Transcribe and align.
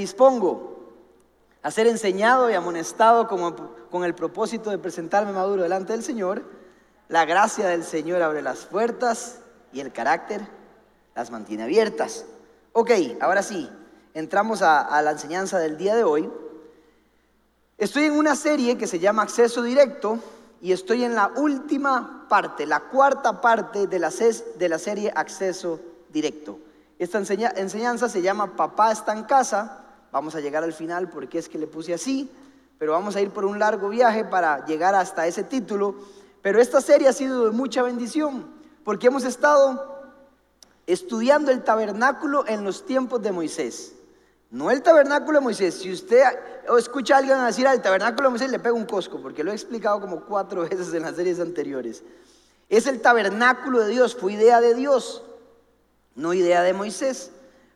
dispongo 0.00 0.70
a 1.62 1.70
ser 1.70 1.86
enseñado 1.86 2.50
y 2.50 2.54
amonestado 2.54 3.28
como, 3.28 3.54
con 3.90 4.04
el 4.04 4.14
propósito 4.14 4.70
de 4.70 4.78
presentarme 4.78 5.32
maduro 5.32 5.62
delante 5.62 5.92
del 5.92 6.02
Señor, 6.02 6.42
la 7.08 7.24
gracia 7.24 7.68
del 7.68 7.84
Señor 7.84 8.22
abre 8.22 8.40
las 8.40 8.66
puertas 8.66 9.40
y 9.72 9.80
el 9.80 9.92
carácter 9.92 10.42
las 11.14 11.30
mantiene 11.30 11.64
abiertas. 11.64 12.24
Ok, 12.72 12.90
ahora 13.20 13.42
sí, 13.42 13.68
entramos 14.14 14.62
a, 14.62 15.02
la 15.02 15.10
enseñanza 15.10 15.58
del 15.58 15.76
día 15.76 15.94
de 15.94 16.04
hoy. 16.04 16.30
Estoy 17.76 18.04
en 18.04 18.12
una 18.12 18.36
serie 18.36 18.78
que 18.78 18.86
se 18.86 18.98
llama 18.98 19.22
Acceso 19.22 19.62
Directo 19.62 20.18
y 20.60 20.72
estoy 20.72 21.04
en 21.04 21.14
la 21.14 21.32
última 21.36 22.26
parte, 22.28 22.64
la 22.64 22.80
cuarta 22.80 23.40
parte 23.40 23.86
de 23.86 23.98
la, 23.98 24.10
de 24.10 24.68
la 24.68 24.78
serie 24.78 25.12
Acceso 25.14 25.80
Directo. 26.10 26.58
Esta 26.98 27.18
enseñanza 27.18 28.08
se 28.08 28.22
llama 28.22 28.56
Papá 28.56 28.92
está 28.92 29.12
en 29.14 29.24
casa. 29.24 29.80
Vamos 30.12 30.34
a 30.34 30.40
llegar 30.40 30.64
al 30.64 30.72
final 30.72 31.08
porque 31.08 31.38
es 31.38 31.48
que 31.48 31.58
le 31.58 31.66
puse 31.66 31.94
así, 31.94 32.30
pero 32.78 32.92
vamos 32.92 33.16
a 33.16 33.20
ir 33.20 33.30
por 33.30 33.44
un 33.44 33.58
largo 33.58 33.88
viaje 33.88 34.24
para 34.24 34.64
llegar 34.66 34.94
hasta 34.94 35.26
ese 35.26 35.44
título. 35.44 35.94
Pero 36.42 36.60
esta 36.60 36.80
serie 36.80 37.08
ha 37.08 37.12
sido 37.12 37.46
de 37.46 37.50
mucha 37.50 37.82
bendición 37.82 38.46
porque 38.84 39.08
hemos 39.08 39.24
estado 39.24 40.00
estudiando 40.86 41.50
el 41.50 41.62
tabernáculo 41.62 42.44
en 42.48 42.64
los 42.64 42.86
tiempos 42.86 43.22
de 43.22 43.32
Moisés. 43.32 43.92
No 44.50 44.70
el 44.70 44.82
tabernáculo 44.82 45.38
de 45.38 45.44
Moisés. 45.44 45.74
Si 45.76 45.92
usted 45.92 46.22
escucha 46.76 47.14
a 47.14 47.18
alguien 47.18 47.44
decir 47.44 47.68
al 47.68 47.80
tabernáculo 47.80 48.28
de 48.28 48.30
Moisés, 48.30 48.50
le 48.50 48.58
pega 48.58 48.74
un 48.74 48.86
cosco, 48.86 49.20
porque 49.22 49.44
lo 49.44 49.52
he 49.52 49.54
explicado 49.54 50.00
como 50.00 50.24
cuatro 50.24 50.62
veces 50.68 50.92
en 50.92 51.02
las 51.02 51.14
series 51.14 51.38
anteriores. 51.38 52.02
Es 52.68 52.86
el 52.86 53.00
tabernáculo 53.00 53.80
de 53.80 53.88
Dios, 53.88 54.16
fue 54.16 54.32
idea 54.32 54.60
de 54.60 54.74
Dios, 54.74 55.22
no 56.14 56.34
idea 56.34 56.62
de 56.62 56.72
Moisés. 56.72 57.30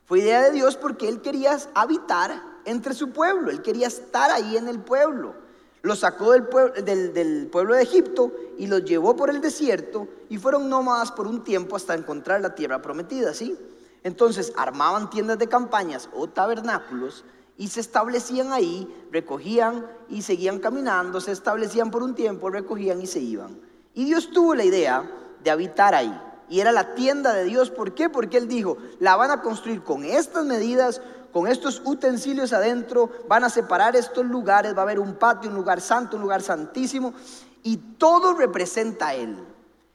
Fue 0.07 0.21
idea 0.21 0.43
de 0.43 0.51
Dios 0.51 0.77
porque 0.77 1.09
él 1.09 1.23
quería 1.23 1.59
habitar 1.75 2.43
entre 2.65 2.95
su 2.95 3.11
pueblo, 3.11 3.51
él 3.51 3.63
quería 3.63 3.87
estar 3.87 4.31
ahí 4.31 4.57
en 4.57 4.69
el 4.69 4.81
pueblo. 4.81 5.35
Lo 5.83 5.97
sacó 5.97 6.33
del 6.33 6.45
pueblo, 6.45 6.83
del 6.83 7.49
pueblo 7.53 7.75
de 7.75 7.83
Egipto 7.83 8.33
y 8.57 8.67
los 8.67 8.85
llevó 8.85 9.17
por 9.17 9.29
el 9.29 9.41
desierto 9.41 10.09
y 10.31 10.39
fueron 10.39 10.71
nómadas 10.71 11.13
por 11.13 11.27
un 11.27 11.45
tiempo 11.45 11.77
hasta 11.77 11.95
encontrar 11.95 12.41
la 12.41 12.55
tierra 12.55 12.81
prometida, 12.81 13.35
¿sí? 13.35 13.59
Entonces 14.03 14.53
armaban 14.57 15.11
tiendas 15.11 15.39
de 15.39 15.49
campañas 15.49 16.09
o 16.15 16.27
tabernáculos 16.27 17.25
y 17.57 17.69
se 17.69 17.81
establecían 17.81 18.53
ahí, 18.53 18.89
recogían 19.13 19.87
y 20.09 20.23
seguían 20.23 20.59
caminando, 20.59 21.21
se 21.21 21.33
establecían 21.33 21.91
por 21.91 22.03
un 22.03 22.15
tiempo, 22.15 22.51
recogían 22.51 23.01
y 23.01 23.07
se 23.07 23.21
iban. 23.21 23.59
Y 23.95 24.05
Dios 24.05 24.31
tuvo 24.31 24.55
la 24.55 24.65
idea 24.65 25.09
de 25.43 25.51
habitar 25.51 25.95
ahí. 25.95 26.21
Y 26.49 26.61
era 26.61 26.73
la 26.73 26.95
tienda 26.95 27.33
de 27.33 27.45
Dios. 27.45 27.71
¿Por 27.71 27.95
qué? 27.95 28.09
Porque 28.09 28.37
Él 28.37 28.49
dijo, 28.49 28.77
la 29.01 29.17
van 29.17 29.31
a 29.31 29.43
construir 29.43 29.83
con 29.83 30.05
estas 30.05 30.45
medidas, 30.45 31.01
con 31.33 31.49
estos 31.49 31.83
utensilios 31.85 32.53
adentro, 32.53 33.11
van 33.29 33.45
a 33.45 33.51
separar 33.51 33.97
estos 33.97 34.25
lugares, 34.25 34.75
va 34.75 34.81
a 34.81 34.83
haber 34.83 35.01
un 35.01 35.15
patio, 35.15 35.51
un 35.51 35.57
lugar 35.57 35.81
santo, 35.81 36.17
un 36.17 36.23
lugar 36.23 36.43
santísimo, 36.43 37.15
y 37.63 37.77
todo 37.77 38.35
representa 38.35 39.09
a 39.09 39.15
Él. 39.15 39.37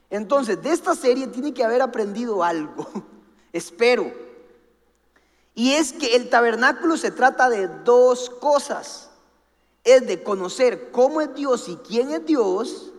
Entonces, 0.09 0.61
de 0.61 0.71
esta 0.71 0.95
serie 0.95 1.27
tiene 1.27 1.53
que 1.53 1.63
haber 1.63 1.81
aprendido 1.81 2.43
algo. 2.43 2.87
Espero. 3.53 4.11
Y 5.53 5.73
es 5.73 5.93
que 5.93 6.15
el 6.15 6.29
tabernáculo 6.29 6.97
se 6.97 7.11
trata 7.11 7.49
de 7.49 7.67
dos 7.83 8.29
cosas. 8.29 9.09
Es 9.83 10.05
de 10.07 10.23
conocer 10.23 10.91
cómo 10.91 11.21
es 11.21 11.33
Dios 11.35 11.69
y 11.69 11.75
quién 11.77 12.11
es 12.11 12.25
Dios 12.25 12.91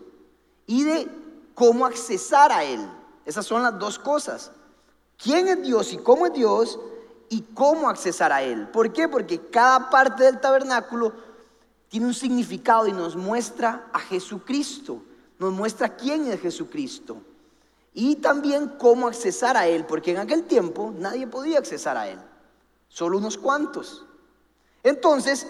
y 0.67 0.85
de 0.85 1.09
cómo 1.55 1.85
accesar 1.85 2.53
a 2.53 2.65
Él. 2.65 2.81
Esas 3.25 3.47
son 3.47 3.63
las 3.63 3.79
dos 3.79 3.99
cosas. 3.99 4.53
¿Quién 5.17 5.49
es 5.49 5.63
Dios 5.63 5.93
y 5.93 5.99
cómo 5.99 6.27
es 6.27 6.33
Dios 6.33 6.79
y 7.29 7.43
cómo 7.55 7.89
accesar 7.89 8.33
a 8.33 8.43
Él? 8.43 8.69
¿Por 8.69 8.93
qué? 8.93 9.09
Porque 9.09 9.49
cada 9.49 9.91
parte 9.91 10.25
del 10.25 10.41
tabernáculo 10.41 11.13
tiene 11.89 12.07
un 12.07 12.15
significado 12.15 12.87
y 12.87 12.93
nos 12.93 13.17
muestra 13.17 13.89
a 13.93 13.99
Jesucristo, 13.99 15.03
nos 15.39 15.53
muestra 15.53 15.97
quién 15.97 16.27
es 16.31 16.41
Jesucristo 16.41 17.19
y 17.93 18.17
también 18.17 18.69
cómo 18.79 19.09
accesar 19.09 19.57
a 19.57 19.67
Él, 19.67 19.85
porque 19.85 20.13
en 20.13 20.19
aquel 20.19 20.45
tiempo 20.45 20.93
nadie 20.97 21.27
podía 21.27 21.59
accesar 21.59 21.97
a 21.97 22.09
Él, 22.09 22.19
solo 22.89 23.19
unos 23.19 23.37
cuantos. 23.37 24.07
Entonces, 24.83 25.47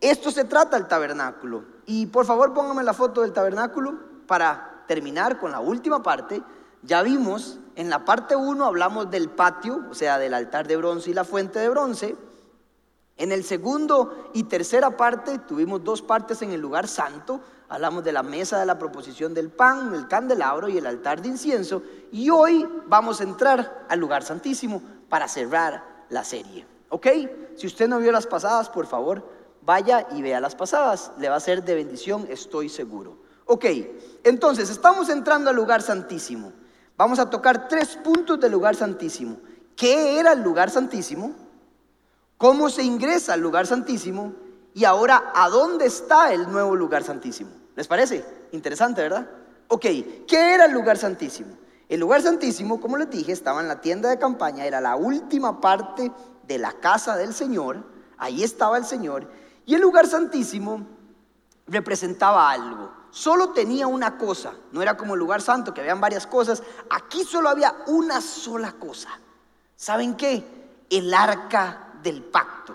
esto 0.00 0.32
se 0.32 0.44
trata 0.44 0.76
del 0.76 0.88
tabernáculo. 0.88 1.64
Y 1.86 2.06
por 2.06 2.26
favor 2.26 2.52
póngame 2.52 2.82
la 2.82 2.92
foto 2.92 3.22
del 3.22 3.32
tabernáculo 3.32 4.00
para 4.26 4.84
terminar 4.88 5.38
con 5.38 5.52
la 5.52 5.60
última 5.60 6.02
parte. 6.02 6.42
Ya 6.82 7.02
vimos, 7.02 7.60
en 7.76 7.88
la 7.90 8.04
parte 8.04 8.34
1 8.34 8.64
hablamos 8.64 9.10
del 9.10 9.30
patio, 9.30 9.84
o 9.88 9.94
sea, 9.94 10.18
del 10.18 10.34
altar 10.34 10.66
de 10.66 10.76
bronce 10.76 11.10
y 11.10 11.14
la 11.14 11.24
fuente 11.24 11.60
de 11.60 11.68
bronce. 11.68 12.16
En 13.16 13.30
el 13.30 13.44
segundo 13.44 14.30
y 14.34 14.44
tercera 14.44 14.96
parte 14.96 15.38
tuvimos 15.38 15.84
dos 15.84 16.02
partes 16.02 16.42
en 16.42 16.50
el 16.50 16.60
lugar 16.60 16.88
santo, 16.88 17.40
hablamos 17.68 18.02
de 18.02 18.10
la 18.10 18.24
mesa 18.24 18.58
de 18.58 18.66
la 18.66 18.78
proposición 18.78 19.32
del 19.32 19.50
pan, 19.50 19.94
el 19.94 20.08
candelabro 20.08 20.68
y 20.68 20.76
el 20.76 20.86
altar 20.86 21.22
de 21.22 21.28
incienso. 21.28 21.82
Y 22.10 22.30
hoy 22.30 22.68
vamos 22.88 23.20
a 23.20 23.24
entrar 23.24 23.86
al 23.88 24.00
lugar 24.00 24.24
santísimo 24.24 24.82
para 25.08 25.28
cerrar 25.28 25.84
la 26.08 26.24
serie. 26.24 26.66
¿Ok? 26.88 27.06
Si 27.56 27.66
usted 27.68 27.88
no 27.88 28.00
vio 28.00 28.10
las 28.10 28.26
pasadas, 28.26 28.68
por 28.68 28.86
favor, 28.86 29.24
vaya 29.62 30.08
y 30.10 30.20
vea 30.20 30.40
las 30.40 30.56
pasadas. 30.56 31.12
Le 31.18 31.28
va 31.28 31.36
a 31.36 31.40
ser 31.40 31.62
de 31.62 31.76
bendición, 31.76 32.26
estoy 32.28 32.68
seguro. 32.68 33.18
Ok, 33.46 33.66
entonces 34.24 34.68
estamos 34.68 35.08
entrando 35.08 35.50
al 35.50 35.56
lugar 35.56 35.82
santísimo. 35.82 36.52
Vamos 36.96 37.18
a 37.18 37.30
tocar 37.30 37.68
tres 37.68 37.96
puntos 37.96 38.38
del 38.38 38.52
lugar 38.52 38.76
santísimo. 38.76 39.38
¿Qué 39.76 40.18
era 40.18 40.32
el 40.32 40.42
lugar 40.42 40.70
santísimo? 40.70 41.34
¿Cómo 42.38 42.68
se 42.68 42.82
ingresa 42.82 43.34
al 43.34 43.40
lugar 43.40 43.66
santísimo? 43.66 44.34
Y 44.74 44.84
ahora, 44.84 45.32
¿a 45.34 45.48
dónde 45.48 45.86
está 45.86 46.32
el 46.32 46.50
nuevo 46.50 46.74
lugar 46.76 47.02
santísimo? 47.02 47.50
¿Les 47.76 47.86
parece? 47.86 48.24
Interesante, 48.52 49.02
¿verdad? 49.02 49.28
Ok, 49.68 49.86
¿qué 50.26 50.54
era 50.54 50.66
el 50.66 50.72
lugar 50.72 50.98
santísimo? 50.98 51.56
El 51.88 52.00
lugar 52.00 52.22
santísimo, 52.22 52.80
como 52.80 52.96
les 52.96 53.10
dije, 53.10 53.32
estaba 53.32 53.60
en 53.60 53.68
la 53.68 53.80
tienda 53.80 54.08
de 54.08 54.18
campaña, 54.18 54.64
era 54.64 54.80
la 54.80 54.96
última 54.96 55.60
parte 55.60 56.10
de 56.46 56.58
la 56.58 56.72
casa 56.72 57.16
del 57.16 57.34
Señor, 57.34 57.84
ahí 58.16 58.42
estaba 58.42 58.78
el 58.78 58.84
Señor, 58.84 59.28
y 59.66 59.74
el 59.74 59.82
lugar 59.82 60.06
santísimo 60.06 60.86
representaba 61.66 62.50
algo. 62.50 63.01
Solo 63.12 63.50
tenía 63.50 63.86
una 63.86 64.16
cosa, 64.16 64.54
no 64.72 64.80
era 64.80 64.96
como 64.96 65.12
el 65.12 65.20
lugar 65.20 65.42
santo, 65.42 65.74
que 65.74 65.82
habían 65.82 66.00
varias 66.00 66.26
cosas, 66.26 66.62
aquí 66.88 67.24
solo 67.24 67.50
había 67.50 67.76
una 67.86 68.22
sola 68.22 68.72
cosa. 68.72 69.10
¿Saben 69.76 70.16
qué? 70.16 70.42
El 70.88 71.12
arca 71.12 71.88
del 72.02 72.22
pacto. 72.22 72.74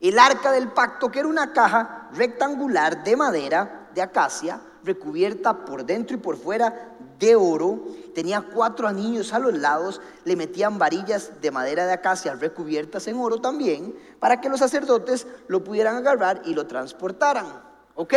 El 0.00 0.18
arca 0.18 0.50
del 0.52 0.68
pacto, 0.68 1.10
que 1.10 1.18
era 1.18 1.28
una 1.28 1.52
caja 1.52 2.08
rectangular 2.14 3.04
de 3.04 3.14
madera, 3.14 3.90
de 3.94 4.00
acacia, 4.00 4.58
recubierta 4.84 5.66
por 5.66 5.84
dentro 5.84 6.16
y 6.16 6.20
por 6.20 6.38
fuera 6.38 6.96
de 7.18 7.36
oro. 7.36 7.78
Tenía 8.14 8.40
cuatro 8.40 8.88
anillos 8.88 9.34
a 9.34 9.38
los 9.38 9.52
lados, 9.52 10.00
le 10.24 10.34
metían 10.34 10.78
varillas 10.78 11.42
de 11.42 11.50
madera 11.50 11.84
de 11.84 11.92
acacia 11.92 12.34
recubiertas 12.34 13.06
en 13.06 13.18
oro 13.18 13.38
también, 13.38 13.94
para 14.18 14.40
que 14.40 14.48
los 14.48 14.60
sacerdotes 14.60 15.26
lo 15.46 15.62
pudieran 15.62 15.96
agarrar 15.96 16.40
y 16.46 16.54
lo 16.54 16.66
transportaran. 16.66 17.62
¿Ok? 17.94 18.14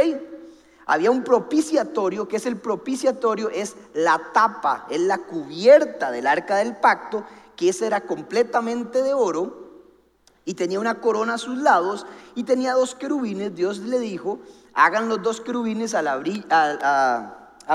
Había 0.85 1.09
un 1.09 1.23
propiciatorio, 1.23 2.27
que 2.27 2.37
es 2.37 2.45
el 2.45 2.57
propiciatorio, 2.57 3.49
es 3.49 3.75
la 3.93 4.21
tapa, 4.33 4.85
es 4.89 5.01
la 5.01 5.17
cubierta 5.19 6.11
del 6.11 6.27
arca 6.27 6.57
del 6.57 6.75
pacto, 6.75 7.25
que 7.55 7.69
esa 7.69 7.87
era 7.87 8.01
completamente 8.01 9.01
de 9.01 9.13
oro 9.13 9.65
y 10.45 10.53
tenía 10.53 10.79
una 10.79 11.01
corona 11.01 11.35
a 11.35 11.37
sus 11.39 11.57
lados 11.57 12.05
y 12.35 12.43
tenía 12.43 12.73
dos 12.73 12.93
querubines. 12.93 13.55
Dios 13.55 13.79
le 13.79 13.99
dijo, 13.99 14.39
hagan 14.73 15.09
los 15.09 15.23
dos 15.23 15.41
querubines 15.41 15.95
a, 15.95 16.03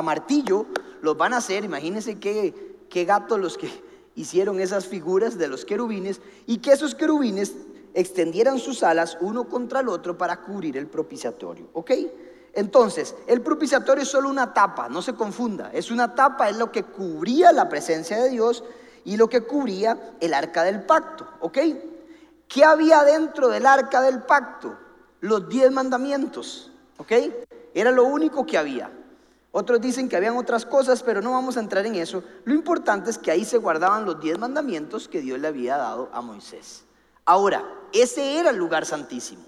martillo, 0.04 0.66
los 1.02 1.16
van 1.16 1.34
a 1.34 1.38
hacer, 1.38 1.64
imagínense 1.64 2.20
qué, 2.20 2.86
qué 2.88 3.04
gatos 3.04 3.40
los 3.40 3.58
que 3.58 3.68
hicieron 4.14 4.60
esas 4.60 4.86
figuras 4.86 5.36
de 5.36 5.48
los 5.48 5.64
querubines 5.64 6.20
y 6.46 6.58
que 6.58 6.72
esos 6.72 6.94
querubines 6.94 7.54
extendieran 7.94 8.60
sus 8.60 8.84
alas 8.84 9.18
uno 9.20 9.48
contra 9.48 9.80
el 9.80 9.88
otro 9.88 10.16
para 10.16 10.42
cubrir 10.42 10.76
el 10.76 10.86
propiciatorio, 10.86 11.68
¿ok? 11.72 11.90
Entonces, 12.54 13.14
el 13.26 13.42
propiciatorio 13.42 14.02
es 14.02 14.08
solo 14.08 14.28
una 14.28 14.52
tapa, 14.52 14.88
no 14.88 15.02
se 15.02 15.14
confunda, 15.14 15.70
es 15.72 15.90
una 15.90 16.14
tapa, 16.14 16.48
es 16.48 16.56
lo 16.56 16.72
que 16.72 16.82
cubría 16.82 17.52
la 17.52 17.68
presencia 17.68 18.20
de 18.20 18.28
Dios 18.28 18.64
y 19.04 19.16
lo 19.16 19.28
que 19.28 19.42
cubría 19.42 20.14
el 20.20 20.34
arca 20.34 20.64
del 20.64 20.82
pacto, 20.82 21.28
¿ok? 21.40 21.58
¿Qué 22.48 22.64
había 22.64 23.04
dentro 23.04 23.48
del 23.48 23.64
arca 23.64 24.02
del 24.02 24.22
pacto? 24.22 24.76
Los 25.20 25.48
diez 25.48 25.70
mandamientos. 25.70 26.72
¿Ok? 26.98 27.12
Era 27.72 27.92
lo 27.92 28.04
único 28.04 28.44
que 28.44 28.58
había. 28.58 28.90
Otros 29.52 29.80
dicen 29.80 30.08
que 30.08 30.16
habían 30.16 30.36
otras 30.36 30.66
cosas, 30.66 31.02
pero 31.02 31.22
no 31.22 31.32
vamos 31.32 31.56
a 31.56 31.60
entrar 31.60 31.86
en 31.86 31.94
eso. 31.94 32.22
Lo 32.44 32.52
importante 32.52 33.08
es 33.10 33.18
que 33.18 33.30
ahí 33.30 33.44
se 33.44 33.58
guardaban 33.58 34.04
los 34.04 34.20
diez 34.20 34.38
mandamientos 34.38 35.08
que 35.08 35.20
Dios 35.20 35.38
le 35.38 35.48
había 35.48 35.76
dado 35.76 36.10
a 36.12 36.20
Moisés. 36.20 36.84
Ahora, 37.24 37.64
ese 37.92 38.38
era 38.38 38.50
el 38.50 38.56
lugar 38.56 38.84
santísimo. 38.84 39.44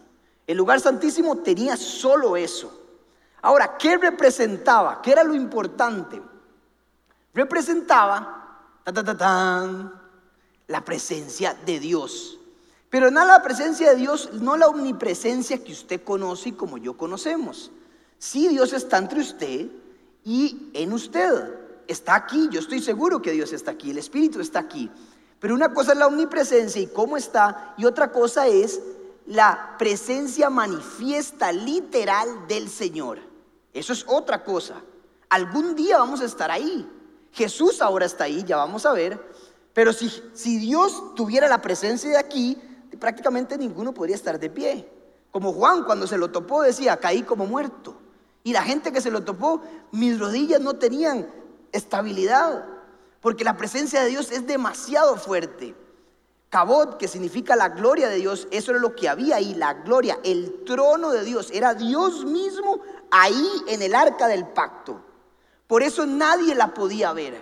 El 0.46 0.56
lugar 0.56 0.80
santísimo 0.80 1.38
tenía 1.38 1.76
solo 1.76 2.36
eso. 2.36 2.81
Ahora, 3.42 3.76
¿qué 3.76 3.98
representaba? 3.98 5.02
¿Qué 5.02 5.10
era 5.10 5.24
lo 5.24 5.34
importante? 5.34 6.22
Representaba 7.34 8.60
la 10.68 10.84
presencia 10.84 11.54
de 11.66 11.80
Dios. 11.80 12.38
Pero 12.88 13.10
no 13.10 13.24
la 13.24 13.42
presencia 13.42 13.90
de 13.90 13.96
Dios, 13.96 14.30
no 14.34 14.56
la 14.56 14.68
omnipresencia 14.68 15.64
que 15.64 15.72
usted 15.72 16.04
conoce 16.04 16.50
y 16.50 16.52
como 16.52 16.78
yo 16.78 16.96
conocemos. 16.96 17.72
Sí, 18.18 18.48
Dios 18.48 18.72
está 18.72 18.98
entre 18.98 19.20
usted 19.20 19.66
y 20.24 20.70
en 20.74 20.92
usted. 20.92 21.58
Está 21.88 22.14
aquí, 22.14 22.48
yo 22.50 22.60
estoy 22.60 22.80
seguro 22.80 23.20
que 23.20 23.32
Dios 23.32 23.52
está 23.52 23.72
aquí, 23.72 23.90
el 23.90 23.98
Espíritu 23.98 24.40
está 24.40 24.60
aquí. 24.60 24.88
Pero 25.40 25.54
una 25.54 25.74
cosa 25.74 25.92
es 25.92 25.98
la 25.98 26.06
omnipresencia 26.06 26.80
y 26.80 26.86
cómo 26.86 27.16
está, 27.16 27.74
y 27.76 27.86
otra 27.86 28.12
cosa 28.12 28.46
es 28.46 28.80
la 29.26 29.74
presencia 29.78 30.48
manifiesta, 30.50 31.50
literal 31.50 32.46
del 32.46 32.68
Señor. 32.68 33.31
Eso 33.72 33.92
es 33.92 34.04
otra 34.06 34.44
cosa. 34.44 34.82
Algún 35.28 35.74
día 35.74 35.98
vamos 35.98 36.20
a 36.20 36.26
estar 36.26 36.50
ahí. 36.50 36.88
Jesús 37.32 37.80
ahora 37.80 38.04
está 38.04 38.24
ahí, 38.24 38.44
ya 38.44 38.56
vamos 38.56 38.84
a 38.84 38.92
ver. 38.92 39.20
Pero 39.72 39.92
si, 39.92 40.10
si 40.34 40.58
Dios 40.58 41.14
tuviera 41.14 41.48
la 41.48 41.62
presencia 41.62 42.10
de 42.10 42.18
aquí, 42.18 42.58
prácticamente 43.00 43.56
ninguno 43.56 43.94
podría 43.94 44.16
estar 44.16 44.38
de 44.38 44.50
pie. 44.50 44.88
Como 45.30 45.52
Juan 45.52 45.84
cuando 45.84 46.06
se 46.06 46.18
lo 46.18 46.30
topó 46.30 46.62
decía, 46.62 46.98
caí 46.98 47.22
como 47.22 47.46
muerto. 47.46 47.96
Y 48.44 48.52
la 48.52 48.62
gente 48.62 48.92
que 48.92 49.00
se 49.00 49.10
lo 49.10 49.22
topó, 49.22 49.62
mis 49.92 50.18
rodillas 50.18 50.60
no 50.60 50.74
tenían 50.74 51.26
estabilidad, 51.70 52.66
porque 53.20 53.44
la 53.44 53.56
presencia 53.56 54.02
de 54.02 54.10
Dios 54.10 54.30
es 54.30 54.46
demasiado 54.46 55.16
fuerte. 55.16 55.74
Cabot, 56.52 56.98
que 56.98 57.08
significa 57.08 57.56
la 57.56 57.70
gloria 57.70 58.10
de 58.10 58.16
Dios, 58.16 58.46
eso 58.50 58.72
era 58.72 58.80
lo 58.80 58.94
que 58.94 59.08
había 59.08 59.36
ahí, 59.36 59.54
la 59.54 59.72
gloria, 59.72 60.18
el 60.22 60.64
trono 60.66 61.10
de 61.10 61.24
Dios, 61.24 61.48
era 61.50 61.72
Dios 61.72 62.26
mismo 62.26 62.78
ahí 63.10 63.62
en 63.68 63.80
el 63.80 63.94
arca 63.94 64.28
del 64.28 64.46
pacto. 64.48 65.00
Por 65.66 65.82
eso 65.82 66.04
nadie 66.04 66.54
la 66.54 66.74
podía 66.74 67.14
ver. 67.14 67.40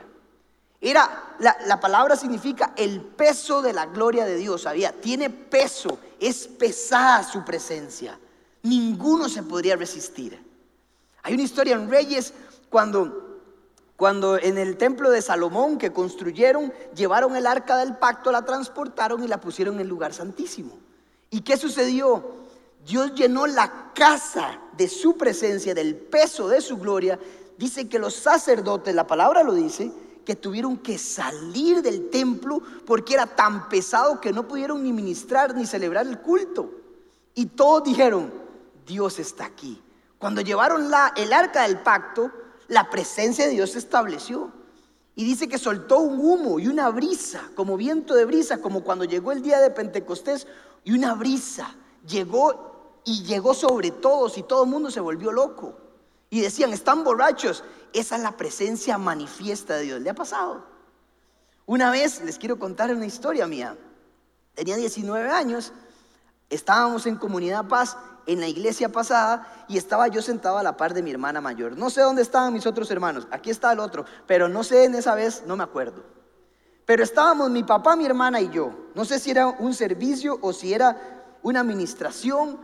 Era, 0.80 1.34
la, 1.40 1.56
la, 1.66 1.80
palabra 1.80 2.14
significa 2.14 2.72
el 2.76 3.00
peso 3.00 3.62
de 3.62 3.72
la 3.72 3.86
gloria 3.86 4.24
de 4.26 4.36
Dios. 4.36 4.64
Había, 4.64 4.92
tiene 4.92 5.28
peso, 5.28 5.98
es 6.20 6.46
pesada 6.46 7.24
su 7.24 7.44
presencia. 7.44 8.16
Ninguno 8.62 9.28
se 9.28 9.42
podría 9.42 9.74
resistir. 9.74 10.40
Hay 11.24 11.34
una 11.34 11.42
historia 11.42 11.74
en 11.74 11.90
Reyes 11.90 12.32
cuando 12.68 13.29
cuando 14.00 14.38
en 14.38 14.56
el 14.56 14.78
templo 14.78 15.10
de 15.10 15.20
Salomón 15.20 15.76
que 15.76 15.92
construyeron, 15.92 16.72
llevaron 16.96 17.36
el 17.36 17.46
arca 17.46 17.76
del 17.76 17.96
pacto, 17.96 18.32
la 18.32 18.46
transportaron 18.46 19.22
y 19.22 19.28
la 19.28 19.42
pusieron 19.42 19.74
en 19.74 19.82
el 19.82 19.88
lugar 19.88 20.14
santísimo. 20.14 20.78
¿Y 21.28 21.42
qué 21.42 21.58
sucedió? 21.58 22.36
Dios 22.86 23.14
llenó 23.14 23.46
la 23.46 23.92
casa 23.94 24.58
de 24.74 24.88
su 24.88 25.18
presencia, 25.18 25.74
del 25.74 25.96
peso 25.96 26.48
de 26.48 26.62
su 26.62 26.78
gloria. 26.78 27.18
Dice 27.58 27.90
que 27.90 27.98
los 27.98 28.14
sacerdotes, 28.14 28.94
la 28.94 29.06
palabra 29.06 29.42
lo 29.42 29.52
dice, 29.52 29.92
que 30.24 30.34
tuvieron 30.34 30.78
que 30.78 30.96
salir 30.96 31.82
del 31.82 32.08
templo 32.08 32.62
porque 32.86 33.12
era 33.12 33.26
tan 33.26 33.68
pesado 33.68 34.18
que 34.18 34.32
no 34.32 34.48
pudieron 34.48 34.82
ni 34.82 34.94
ministrar 34.94 35.54
ni 35.54 35.66
celebrar 35.66 36.06
el 36.06 36.20
culto. 36.20 36.70
Y 37.34 37.44
todos 37.44 37.84
dijeron, 37.84 38.32
Dios 38.86 39.18
está 39.18 39.44
aquí. 39.44 39.78
Cuando 40.16 40.40
llevaron 40.40 40.90
la, 40.90 41.12
el 41.18 41.34
arca 41.34 41.64
del 41.64 41.80
pacto, 41.80 42.32
la 42.70 42.88
presencia 42.88 43.46
de 43.46 43.50
Dios 43.50 43.72
se 43.72 43.78
estableció. 43.78 44.52
Y 45.16 45.24
dice 45.24 45.48
que 45.48 45.58
soltó 45.58 45.98
un 45.98 46.20
humo 46.20 46.60
y 46.60 46.68
una 46.68 46.88
brisa, 46.88 47.50
como 47.56 47.76
viento 47.76 48.14
de 48.14 48.24
brisa, 48.24 48.62
como 48.62 48.82
cuando 48.82 49.04
llegó 49.04 49.32
el 49.32 49.42
día 49.42 49.60
de 49.60 49.70
Pentecostés, 49.70 50.46
y 50.84 50.92
una 50.92 51.14
brisa 51.14 51.74
llegó 52.06 53.02
y 53.04 53.24
llegó 53.24 53.54
sobre 53.54 53.90
todos 53.90 54.38
y 54.38 54.44
todo 54.44 54.64
el 54.64 54.70
mundo 54.70 54.90
se 54.90 55.00
volvió 55.00 55.32
loco. 55.32 55.76
Y 56.30 56.40
decían, 56.40 56.72
están 56.72 57.02
borrachos. 57.02 57.64
Esa 57.92 58.16
es 58.16 58.22
la 58.22 58.36
presencia 58.36 58.98
manifiesta 58.98 59.74
de 59.74 59.82
Dios. 59.82 60.00
¿Le 60.00 60.10
ha 60.10 60.14
pasado? 60.14 60.64
Una 61.66 61.90
vez 61.90 62.22
les 62.22 62.38
quiero 62.38 62.58
contar 62.58 62.94
una 62.94 63.04
historia 63.06 63.48
mía. 63.48 63.76
Tenía 64.54 64.76
19 64.76 65.28
años, 65.28 65.72
estábamos 66.48 67.06
en 67.06 67.16
Comunidad 67.16 67.66
Paz 67.66 67.96
en 68.32 68.40
la 68.40 68.46
iglesia 68.46 68.90
pasada 68.90 69.64
y 69.66 69.76
estaba 69.76 70.06
yo 70.06 70.22
sentado 70.22 70.56
a 70.56 70.62
la 70.62 70.76
par 70.76 70.94
de 70.94 71.02
mi 71.02 71.10
hermana 71.10 71.40
mayor. 71.40 71.76
No 71.76 71.90
sé 71.90 72.00
dónde 72.00 72.22
estaban 72.22 72.52
mis 72.52 72.64
otros 72.64 72.88
hermanos, 72.92 73.26
aquí 73.32 73.50
está 73.50 73.72
el 73.72 73.80
otro, 73.80 74.04
pero 74.26 74.48
no 74.48 74.62
sé 74.62 74.84
en 74.84 74.94
esa 74.94 75.16
vez, 75.16 75.42
no 75.46 75.56
me 75.56 75.64
acuerdo. 75.64 76.04
Pero 76.86 77.02
estábamos 77.02 77.50
mi 77.50 77.64
papá, 77.64 77.96
mi 77.96 78.06
hermana 78.06 78.40
y 78.40 78.48
yo. 78.50 78.70
No 78.94 79.04
sé 79.04 79.18
si 79.18 79.32
era 79.32 79.48
un 79.48 79.74
servicio 79.74 80.38
o 80.42 80.52
si 80.52 80.72
era 80.72 81.36
una 81.42 81.60
administración, 81.60 82.58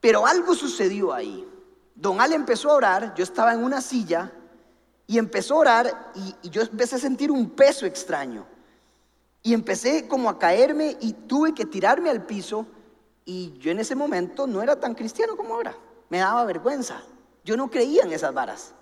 pero 0.00 0.26
algo 0.26 0.54
sucedió 0.54 1.12
ahí. 1.12 1.46
Don 1.94 2.20
Al 2.20 2.32
empezó 2.32 2.70
a 2.70 2.74
orar, 2.74 3.14
yo 3.14 3.22
estaba 3.22 3.52
en 3.52 3.64
una 3.64 3.82
silla 3.82 4.32
y 5.06 5.18
empezó 5.18 5.54
a 5.54 5.58
orar 5.58 6.12
y, 6.14 6.34
y 6.42 6.50
yo 6.50 6.62
empecé 6.62 6.96
a 6.96 6.98
sentir 6.98 7.30
un 7.30 7.50
peso 7.50 7.84
extraño. 7.84 8.46
Y 9.42 9.52
empecé 9.52 10.08
como 10.08 10.30
a 10.30 10.38
caerme 10.38 10.96
y 11.00 11.12
tuve 11.12 11.54
que 11.54 11.66
tirarme 11.66 12.08
al 12.08 12.24
piso 12.24 12.66
y 13.28 13.58
yo 13.58 13.72
en 13.72 13.80
ese 13.80 13.96
momento 13.96 14.46
no 14.46 14.62
era 14.62 14.78
tan 14.78 14.94
cristiano 14.94 15.36
como 15.36 15.54
ahora. 15.54 15.76
Me 16.08 16.18
daba 16.18 16.44
vergüenza. 16.44 17.02
Yo 17.44 17.56
no 17.56 17.68
creía 17.68 18.04
en 18.04 18.12
esas 18.12 18.32
varas. 18.32 18.72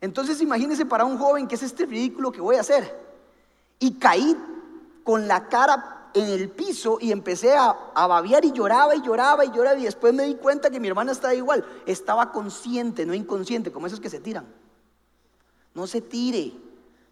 Entonces 0.00 0.40
imagínense 0.40 0.84
para 0.84 1.04
un 1.04 1.16
joven 1.16 1.46
que 1.46 1.54
es 1.54 1.62
este 1.62 1.86
ridículo 1.86 2.32
que 2.32 2.40
voy 2.40 2.56
a 2.56 2.60
hacer. 2.60 2.94
Y 3.78 3.92
caí 3.94 4.36
con 5.04 5.28
la 5.28 5.48
cara 5.48 6.10
en 6.14 6.24
el 6.24 6.50
piso 6.50 6.98
y 7.00 7.12
empecé 7.12 7.54
a, 7.56 7.72
babear 7.94 8.44
y 8.44 8.50
lloraba 8.50 8.96
y 8.96 9.02
lloraba 9.02 9.44
y 9.44 9.52
lloraba 9.52 9.78
y 9.78 9.84
después 9.84 10.12
me 10.12 10.24
di 10.24 10.34
cuenta 10.34 10.68
que 10.68 10.80
mi 10.80 10.88
hermana 10.88 11.12
estaba 11.12 11.34
igual. 11.34 11.64
Estaba 11.86 12.32
consciente, 12.32 13.06
no 13.06 13.14
inconsciente, 13.14 13.70
como 13.70 13.86
esos 13.86 14.00
que 14.00 14.10
se 14.10 14.18
tiran. 14.18 14.46
No 15.74 15.86
se 15.86 16.00
tire. 16.00 16.54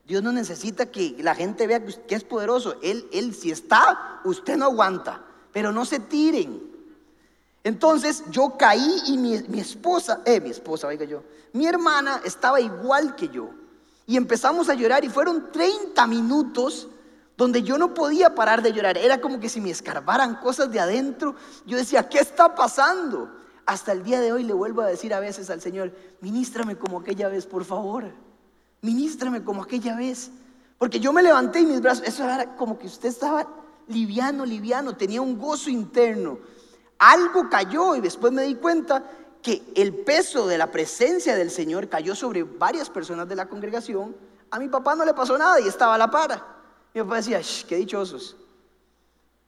Dios 0.08 0.24
no 0.24 0.32
necesita 0.32 0.86
que 0.86 1.14
la 1.20 1.36
gente 1.36 1.68
vea 1.68 1.84
que 1.84 2.14
es 2.16 2.24
poderoso. 2.24 2.76
Él, 2.82 3.08
él 3.12 3.32
si 3.32 3.52
está, 3.52 4.20
usted 4.24 4.56
no 4.56 4.64
aguanta 4.64 5.24
pero 5.54 5.72
no 5.72 5.86
se 5.86 6.00
tiren. 6.00 6.60
Entonces 7.62 8.24
yo 8.30 8.58
caí 8.58 9.02
y 9.06 9.16
mi, 9.16 9.34
esposa, 9.58 10.20
eh, 10.26 10.40
mi 10.40 10.50
esposa, 10.50 10.88
oiga 10.88 11.06
yo, 11.06 11.22
mi 11.54 11.66
hermana 11.66 12.20
estaba 12.24 12.60
igual 12.60 13.14
que 13.14 13.28
yo. 13.28 13.48
Y 14.06 14.18
empezamos 14.18 14.68
a 14.68 14.74
llorar 14.74 15.02
y 15.02 15.08
fueron 15.08 15.50
30 15.50 16.06
minutos 16.08 16.88
donde 17.38 17.62
yo 17.62 17.78
no 17.78 17.94
podía 17.94 18.34
parar 18.34 18.60
de 18.60 18.72
llorar. 18.72 18.98
Era 18.98 19.20
como 19.20 19.40
que 19.40 19.48
si 19.48 19.62
me 19.62 19.70
escarbaran 19.70 20.34
cosas 20.34 20.70
de 20.70 20.80
adentro. 20.80 21.36
Yo 21.64 21.78
decía, 21.78 22.06
¿qué 22.08 22.18
está 22.18 22.54
pasando? 22.54 23.30
Hasta 23.64 23.92
el 23.92 24.02
día 24.02 24.20
de 24.20 24.32
hoy 24.32 24.42
le 24.42 24.52
vuelvo 24.52 24.82
a 24.82 24.86
decir 24.86 25.14
a 25.14 25.20
veces 25.20 25.48
al 25.48 25.62
Señor, 25.62 25.92
ministrame 26.20 26.76
como 26.76 26.98
aquella 26.98 27.28
vez, 27.28 27.46
por 27.46 27.64
favor. 27.64 28.12
Ministrame 28.82 29.42
como 29.42 29.62
aquella 29.62 29.96
vez. 29.96 30.30
Porque 30.76 31.00
yo 31.00 31.12
me 31.14 31.22
levanté 31.22 31.60
y 31.60 31.66
mis 31.66 31.80
brazos, 31.80 32.06
eso 32.06 32.24
era 32.24 32.56
como 32.56 32.78
que 32.78 32.88
usted 32.88 33.08
estaba 33.08 33.46
liviano, 33.88 34.44
liviano, 34.44 34.96
tenía 34.96 35.20
un 35.20 35.38
gozo 35.38 35.70
interno. 35.70 36.38
Algo 36.98 37.48
cayó 37.48 37.96
y 37.96 38.00
después 38.00 38.32
me 38.32 38.42
di 38.42 38.54
cuenta 38.54 39.04
que 39.42 39.62
el 39.74 39.94
peso 39.94 40.46
de 40.46 40.56
la 40.56 40.70
presencia 40.70 41.36
del 41.36 41.50
Señor 41.50 41.88
cayó 41.88 42.14
sobre 42.14 42.44
varias 42.44 42.88
personas 42.88 43.28
de 43.28 43.36
la 43.36 43.46
congregación. 43.46 44.16
A 44.50 44.58
mi 44.58 44.68
papá 44.68 44.94
no 44.94 45.04
le 45.04 45.12
pasó 45.12 45.36
nada 45.36 45.60
y 45.60 45.68
estaba 45.68 45.96
a 45.96 45.98
la 45.98 46.10
para. 46.10 46.46
Mi 46.94 47.02
papá 47.02 47.16
decía, 47.16 47.40
qué 47.68 47.76
dichosos. 47.76 48.36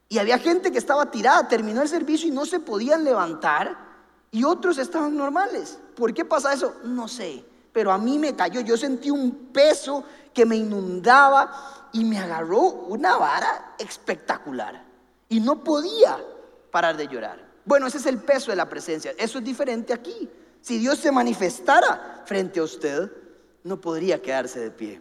Y 0.09 0.19
había 0.19 0.39
gente 0.39 0.71
que 0.71 0.79
estaba 0.79 1.11
tirada, 1.11 1.49
terminó 1.49 1.83
el 1.83 1.89
servicio 1.89 2.29
y 2.29 2.33
no 2.33 2.47
se 2.47 2.61
podían 2.61 3.05
levantar 3.05 3.87
y 4.31 4.45
otros 4.45 4.79
estaban 4.79 5.17
normales. 5.17 5.79
¿Por 5.95 6.13
qué 6.13 6.25
pasa 6.25 6.53
eso? 6.53 6.75
No 6.85 7.09
sé, 7.09 7.45
pero 7.73 7.91
a 7.91 7.99
mí 7.99 8.19
me 8.19 8.37
cayó, 8.37 8.61
yo 8.61 8.77
sentí 8.77 9.11
un 9.11 9.51
peso 9.53 10.05
que 10.35 10.45
me 10.45 10.57
inundaba 10.57 11.86
y 11.97 12.05
me 12.05 12.19
agarró 12.19 12.61
una 12.61 13.17
vara 13.17 13.75
espectacular. 13.79 14.85
Y 15.31 15.41
no 15.41 15.65
podía 15.65 16.23
parar 16.71 16.95
de 16.97 17.09
llorar. 17.09 17.43
Bueno, 17.65 17.87
ese 17.87 17.97
es 17.97 18.07
el 18.07 18.19
peso 18.19 18.51
de 18.51 18.57
la 18.57 18.69
presencia. 18.69 19.15
Eso 19.17 19.39
es 19.39 19.45
diferente 19.45 19.95
aquí. 19.95 20.29
Si 20.61 20.79
Dios 20.79 20.99
se 20.99 21.11
manifestara 21.11 22.23
frente 22.27 22.61
a 22.61 22.65
usted, 22.65 23.11
no 23.65 23.81
podría 23.81 24.21
quedarse 24.21 24.61
de 24.61 24.71
pie. 24.71 25.01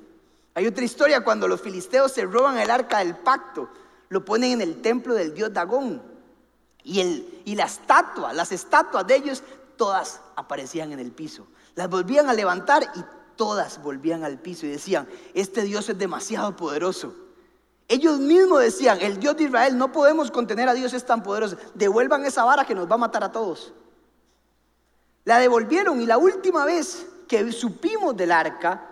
Hay 0.54 0.68
otra 0.68 0.86
historia 0.86 1.22
cuando 1.22 1.50
los 1.50 1.60
filisteos 1.60 2.14
se 2.14 2.24
roban 2.24 2.58
el 2.58 2.72
arca 2.72 3.00
del 3.00 3.18
pacto, 3.18 3.70
lo 4.08 4.24
ponen 4.24 4.54
en 4.54 4.62
el 4.62 4.82
templo 4.82 5.16
del 5.16 5.34
dios 5.34 5.52
Dagón. 5.52 6.02
Y, 6.82 7.02
el, 7.02 7.42
y 7.44 7.56
la 7.56 7.66
estatua, 7.66 8.32
las 8.32 8.54
estatuas 8.54 9.06
de 9.06 9.18
ellos, 9.18 9.44
todas 9.76 10.22
aparecían 10.38 10.94
en 10.94 11.00
el 11.00 11.12
piso. 11.12 11.46
Las 11.76 11.90
volvían 11.90 12.30
a 12.30 12.34
levantar 12.34 12.90
y 12.96 13.04
todas 13.36 13.82
volvían 13.82 14.24
al 14.24 14.40
piso 14.40 14.66
y 14.66 14.70
decían, 14.70 15.08
este 15.34 15.64
Dios 15.64 15.90
es 15.90 15.98
demasiado 15.98 16.56
poderoso. 16.56 17.16
Ellos 17.88 18.20
mismos 18.20 18.62
decían, 18.62 19.00
el 19.02 19.20
Dios 19.20 19.38
de 19.38 19.44
Israel, 19.44 19.78
no 19.78 19.92
podemos 19.92 20.32
contener 20.32 20.68
a 20.68 20.74
Dios, 20.74 20.94
es 20.94 21.06
tan 21.06 21.22
poderoso. 21.22 21.58
Devuelvan 21.76 22.26
esa 22.26 22.44
vara 22.44 22.66
que 22.66 22.74
nos 22.74 22.90
va 22.90 22.96
a 22.96 23.00
matar 23.00 23.24
a 23.24 23.32
todos. 23.32 23.74
La 25.24 25.40
devolvieron 25.40 26.02
y 26.02 26.06
la 26.06 26.18
última 26.18 26.66
vez 26.66 27.08
que 27.28 27.52
supimos 27.52 28.16
del 28.16 28.32
arca, 28.32 28.90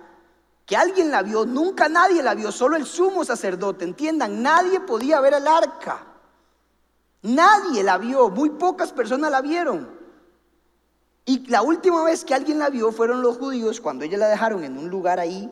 que 0.65 0.77
alguien 0.77 1.11
la 1.11 1.21
vio, 1.21 1.45
nunca 1.45 1.89
nadie 1.89 2.23
la 2.23 2.35
vio, 2.35 2.51
solo 2.51 2.75
el 2.75 2.85
sumo 2.85 3.25
sacerdote, 3.25 3.83
entiendan, 3.83 4.41
nadie 4.41 4.79
podía 4.79 5.19
ver 5.19 5.33
el 5.33 5.47
arca. 5.47 6.05
Nadie 7.23 7.83
la 7.83 7.97
vio, 7.97 8.29
muy 8.29 8.49
pocas 8.51 8.91
personas 8.91 9.31
la 9.31 9.41
vieron. 9.41 9.92
Y 11.25 11.47
la 11.47 11.61
última 11.61 12.03
vez 12.03 12.25
que 12.25 12.33
alguien 12.33 12.59
la 12.59 12.69
vio 12.69 12.91
fueron 12.91 13.21
los 13.21 13.37
judíos, 13.37 13.79
cuando 13.79 14.03
ellos 14.03 14.19
la 14.19 14.27
dejaron 14.27 14.63
en 14.63 14.77
un 14.77 14.89
lugar 14.89 15.19
ahí, 15.19 15.51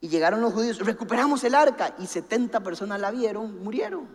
y 0.00 0.08
llegaron 0.08 0.40
los 0.40 0.52
judíos, 0.52 0.78
recuperamos 0.78 1.42
el 1.42 1.54
arca, 1.54 1.94
y 1.98 2.06
70 2.06 2.60
personas 2.62 3.00
la 3.00 3.10
vieron, 3.10 3.62
murieron. 3.62 4.08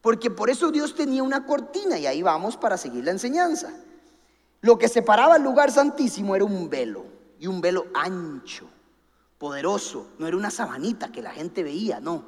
Porque 0.00 0.30
por 0.30 0.50
eso 0.50 0.70
Dios 0.70 0.94
tenía 0.94 1.22
una 1.22 1.46
cortina 1.46 1.98
y 1.98 2.06
ahí 2.06 2.22
vamos 2.22 2.56
para 2.56 2.76
seguir 2.76 3.04
la 3.04 3.10
enseñanza. 3.12 3.72
Lo 4.60 4.78
que 4.78 4.88
separaba 4.88 5.36
el 5.36 5.42
lugar 5.42 5.70
santísimo 5.70 6.34
era 6.34 6.44
un 6.44 6.68
velo 6.68 7.04
y 7.38 7.46
un 7.46 7.60
velo 7.60 7.86
ancho, 7.94 8.68
poderoso. 9.38 10.08
No 10.18 10.26
era 10.26 10.36
una 10.36 10.50
sabanita 10.50 11.10
que 11.10 11.22
la 11.22 11.30
gente 11.30 11.62
veía, 11.62 12.00
no. 12.00 12.24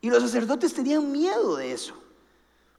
Y 0.00 0.10
los 0.10 0.22
sacerdotes 0.22 0.74
tenían 0.74 1.12
miedo 1.12 1.56
de 1.56 1.72
eso. 1.72 2.01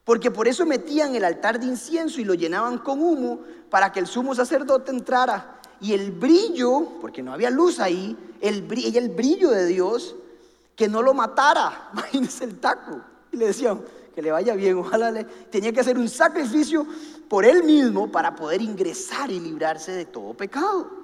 Porque 0.04 0.32
por 0.32 0.48
eso 0.48 0.66
metían 0.66 1.16
el 1.16 1.24
altar 1.24 1.60
de 1.60 1.66
incienso 1.66 2.20
y 2.20 2.26
lo 2.26 2.34
llenaban 2.34 2.78
con 2.80 3.02
humo 3.02 3.40
para 3.70 3.92
que 3.92 4.00
el 4.00 4.08
sumo 4.08 4.36
sacerdote 4.36 4.92
entrara. 4.92 5.60
Y 5.80 5.94
el 5.94 6.12
brillo, 6.12 7.00
porque 7.02 7.24
no 7.24 7.34
había 7.34 7.50
luz 7.50 7.80
ahí, 7.80 8.18
el 8.42 8.62
brillo, 8.62 9.00
el 9.00 9.10
brillo 9.10 9.50
de 9.50 9.66
Dios, 9.66 10.16
que 10.76 10.88
no 10.88 11.02
lo 11.02 11.14
matara. 11.14 11.90
Imagínense 11.94 12.44
el 12.44 12.60
taco. 12.60 13.02
Y 13.32 13.38
le 13.38 13.48
decían, 13.48 13.82
que 14.14 14.22
le 14.22 14.32
vaya 14.32 14.54
bien, 14.56 14.78
ojalá 14.78 15.12
le... 15.12 15.24
Tenía 15.24 15.72
que 15.72 15.80
hacer 15.80 15.98
un 15.98 16.10
sacrificio 16.10 16.86
por 17.28 17.46
él 17.46 17.64
mismo 17.64 18.12
para 18.12 18.36
poder 18.36 18.62
ingresar 18.62 19.32
y 19.32 19.40
librarse 19.40 19.92
de 19.92 20.06
todo 20.06 20.34
pecado. 20.34 21.04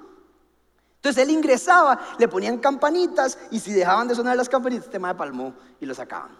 Entonces 0.96 1.22
él 1.22 1.30
ingresaba, 1.30 1.98
le 2.18 2.28
ponían 2.28 2.58
campanitas 2.58 3.38
y 3.50 3.58
si 3.58 3.72
dejaban 3.72 4.06
de 4.06 4.14
sonar 4.14 4.36
las 4.36 4.48
campanitas, 4.48 4.84
este 4.84 4.98
de 4.98 5.14
palmó 5.14 5.54
y 5.80 5.86
lo 5.86 5.94
sacaban. 5.94 6.30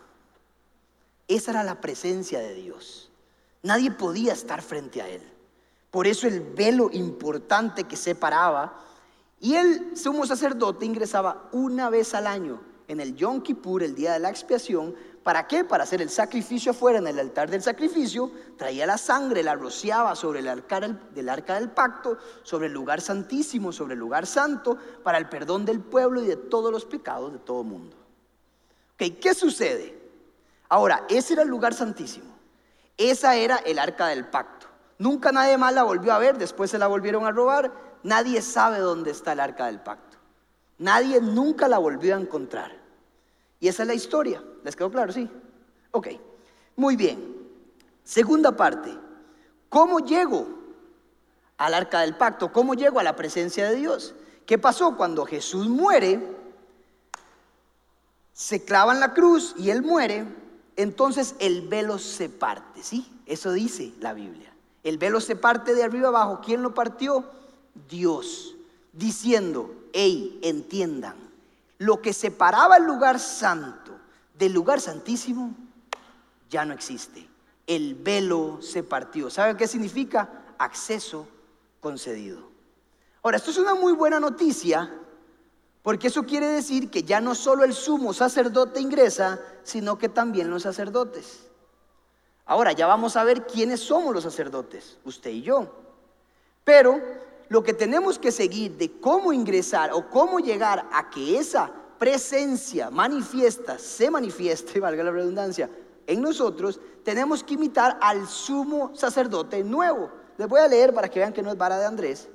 Esa 1.31 1.53
era 1.53 1.63
la 1.63 1.81
presencia 1.81 2.41
de 2.41 2.55
Dios. 2.55 3.09
Nadie 3.63 3.93
podía 3.93 4.33
estar 4.33 4.63
frente 4.63 5.01
a 5.01 5.09
Él. 5.09 5.23
Por 5.93 6.09
eso 6.09 6.27
el 6.27 6.41
velo 6.41 6.91
importante 6.93 7.85
que 7.85 7.97
separaba. 7.97 8.85
Y 9.39 9.55
el 9.55 9.97
sumo 9.97 10.27
sacerdote 10.27 10.87
ingresaba 10.87 11.49
una 11.53 11.89
vez 11.89 12.15
al 12.15 12.27
año 12.27 12.61
en 12.89 12.99
el 12.99 13.15
Yom 13.15 13.43
Kippur, 13.43 13.85
el 13.85 13.95
día 13.95 14.13
de 14.15 14.19
la 14.19 14.29
expiación. 14.29 14.97
¿Para 15.23 15.47
qué? 15.47 15.63
Para 15.63 15.85
hacer 15.85 16.03
el 16.03 16.11
sacrificio 16.11 16.73
afuera 16.73 16.99
en 16.99 17.07
el 17.07 17.21
altar 17.21 17.49
del 17.49 17.63
sacrificio. 17.63 18.33
Traía 18.59 18.85
la 18.85 18.99
sangre, 18.99 19.45
la 19.45 19.55
rociaba 19.55 20.17
sobre 20.17 20.41
el 20.41 20.49
arca 20.49 20.81
del, 20.81 21.29
arca 21.29 21.55
del 21.55 21.71
pacto, 21.71 22.19
sobre 22.43 22.67
el 22.67 22.73
lugar 22.73 23.01
santísimo, 23.01 23.71
sobre 23.71 23.95
el 23.95 24.01
lugar 24.01 24.27
santo, 24.27 24.77
para 25.05 25.19
el 25.19 25.29
perdón 25.29 25.65
del 25.65 25.79
pueblo 25.79 26.21
y 26.25 26.27
de 26.27 26.35
todos 26.35 26.73
los 26.73 26.85
pecados 26.87 27.33
de 27.33 27.39
todo 27.39 27.61
el 27.61 27.69
mundo. 27.69 27.97
¿Qué 28.97 29.33
sucede? 29.33 30.00
Ahora, 30.71 31.05
ese 31.09 31.35
era 31.35 31.43
el 31.43 31.49
lugar 31.49 31.75
santísimo. 31.75 32.33
Esa 32.97 33.35
era 33.35 33.57
el 33.57 33.79
arca 33.79 34.07
del 34.07 34.27
pacto. 34.27 34.69
Nunca 34.99 35.33
nadie 35.33 35.59
más 35.59 35.75
la 35.75 35.83
volvió 35.83 36.13
a 36.13 36.19
ver, 36.19 36.39
después 36.39 36.71
se 36.71 36.79
la 36.79 36.87
volvieron 36.87 37.27
a 37.27 37.33
robar. 37.33 37.73
Nadie 38.05 38.41
sabe 38.41 38.79
dónde 38.79 39.11
está 39.11 39.33
el 39.33 39.41
arca 39.41 39.67
del 39.67 39.81
pacto. 39.81 40.17
Nadie 40.79 41.21
nunca 41.21 41.67
la 41.67 41.79
volvió 41.79 42.15
a 42.15 42.21
encontrar. 42.21 42.73
Y 43.59 43.67
esa 43.67 43.83
es 43.83 43.89
la 43.89 43.95
historia. 43.95 44.43
¿Les 44.63 44.77
quedó 44.77 44.91
claro? 44.91 45.13
Sí. 45.13 45.29
Ok. 45.91 46.09
Muy 46.77 46.95
bien. 46.95 47.37
Segunda 48.05 48.53
parte. 48.53 48.97
¿Cómo 49.69 50.01
llego 50.01 50.47
al 51.59 51.75
arca 51.75 52.01
del 52.03 52.17
pacto? 52.17 52.53
¿Cómo 52.53 52.75
llego 52.75 53.01
a 53.01 53.03
la 53.03 53.17
presencia 53.17 53.69
de 53.69 53.75
Dios? 53.75 54.15
¿Qué 54.47 54.57
pasó 54.57 54.97
cuando 54.97 55.27
Jesús 55.27 55.69
muere? 55.69 56.37
Se 58.33 58.65
clava 58.65 58.93
en 58.93 59.01
la 59.01 59.15
cruz 59.15 59.55
y 59.59 59.71
él 59.71 59.83
muere 59.83 60.40
entonces 60.83 61.35
el 61.39 61.69
velo 61.69 61.99
se 61.99 62.29
parte, 62.29 62.83
¿sí? 62.83 63.07
Eso 63.27 63.53
dice 63.53 63.93
la 64.01 64.13
Biblia. 64.15 64.53
El 64.83 64.99
velo 64.99 65.21
se 65.21 65.37
parte 65.37 65.75
de 65.75 65.83
arriba 65.83 66.09
abajo. 66.09 66.41
¿Quién 66.45 66.63
lo 66.63 66.75
partió? 66.75 67.25
Dios, 67.89 68.57
diciendo, 68.93 69.75
hey, 69.93 70.39
entiendan, 70.43 71.17
lo 71.79 72.01
que 72.01 72.13
separaba 72.13 72.77
el 72.77 72.85
lugar 72.85 73.19
santo 73.19 73.93
del 74.39 74.53
lugar 74.53 74.81
santísimo 74.81 75.55
ya 76.49 76.65
no 76.65 76.73
existe. 76.73 77.29
El 77.67 77.95
velo 77.95 78.59
se 78.63 78.83
partió. 78.83 79.31
¿Saben 79.31 79.57
qué 79.57 79.69
significa? 79.69 80.29
Acceso 80.59 81.29
concedido. 81.81 82.49
Ahora, 83.23 83.37
esto 83.37 83.51
es 83.51 83.59
una 83.59 83.75
muy 83.75 83.93
buena 83.93 84.19
noticia 84.19 84.91
porque 85.83 86.09
eso 86.09 86.25
quiere 86.25 86.47
decir 86.47 86.91
que 86.91 87.03
ya 87.03 87.21
no 87.21 87.35
solo 87.35 87.65
el 87.65 87.73
sumo 87.73 88.13
sacerdote 88.13 88.81
ingresa, 88.81 89.41
sino 89.63 89.99
que 89.99 90.09
también 90.09 90.51
los 90.51 90.63
sacerdotes. 90.63 91.47
Ahora 92.45 92.73
ya 92.73 92.87
vamos 92.87 93.17
a 93.17 93.25
ver 93.25 93.47
quiénes 93.47 93.81
somos 93.81 94.13
los 94.13 94.25
sacerdotes, 94.25 94.99
usted 95.05 95.31
y 95.31 95.43
yo. 95.43 95.73
Pero 96.65 97.01
lo 97.49 97.63
que 97.63 97.73
tenemos 97.73 98.19
que 98.19 98.33
seguir 98.33 98.77
de 98.77 99.01
cómo 99.01 99.33
ingresar 99.33 99.93
o 99.93 100.09
cómo 100.11 100.39
llegar 100.39 100.89
a 100.93 101.09
que 101.11 101.39
esa 101.39 101.71
presencia 101.99 102.91
manifiesta, 102.91 103.79
se 103.79 104.11
manifieste, 104.11 104.81
valga 104.81 105.05
la 105.05 105.11
redundancia, 105.11 105.71
en 106.07 106.21
nosotros, 106.21 106.81
tenemos 107.05 107.45
que 107.45 107.55
imitar 107.55 107.97
al 108.01 108.27
sumo 108.27 108.91
sacerdote 108.95 109.63
nuevo. 109.63 110.11
Les 110.37 110.49
voy 110.49 110.61
a 110.61 110.69
leer 110.69 110.93
para 110.93 111.09
que 111.09 111.21
vean 111.21 111.33
que 111.33 111.43
no 111.43 111.51
es 111.51 111.57
vara 111.57 111.79
de 111.79 111.87
Andrés. 111.87 112.29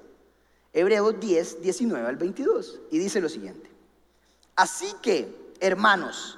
Hebreos 0.75 1.19
10, 1.21 1.61
19 1.61 2.05
al 2.05 2.17
22. 2.17 2.81
Y 2.91 2.99
dice 2.99 3.21
lo 3.21 3.29
siguiente. 3.29 3.71
Así 4.57 4.93
que, 5.01 5.53
hermanos, 5.61 6.37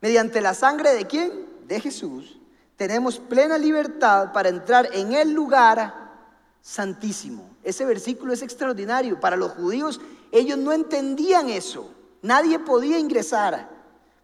mediante 0.00 0.40
la 0.40 0.54
sangre 0.54 0.92
de 0.92 1.06
quién? 1.06 1.46
De 1.68 1.80
Jesús, 1.80 2.40
tenemos 2.76 3.20
plena 3.20 3.56
libertad 3.58 4.32
para 4.32 4.48
entrar 4.48 4.88
en 4.92 5.12
el 5.12 5.32
lugar 5.32 6.12
santísimo. 6.60 7.56
Ese 7.62 7.84
versículo 7.84 8.32
es 8.32 8.42
extraordinario. 8.42 9.20
Para 9.20 9.36
los 9.36 9.52
judíos, 9.52 10.00
ellos 10.32 10.58
no 10.58 10.72
entendían 10.72 11.48
eso. 11.48 11.88
Nadie 12.22 12.58
podía 12.58 12.98
ingresar 12.98 13.70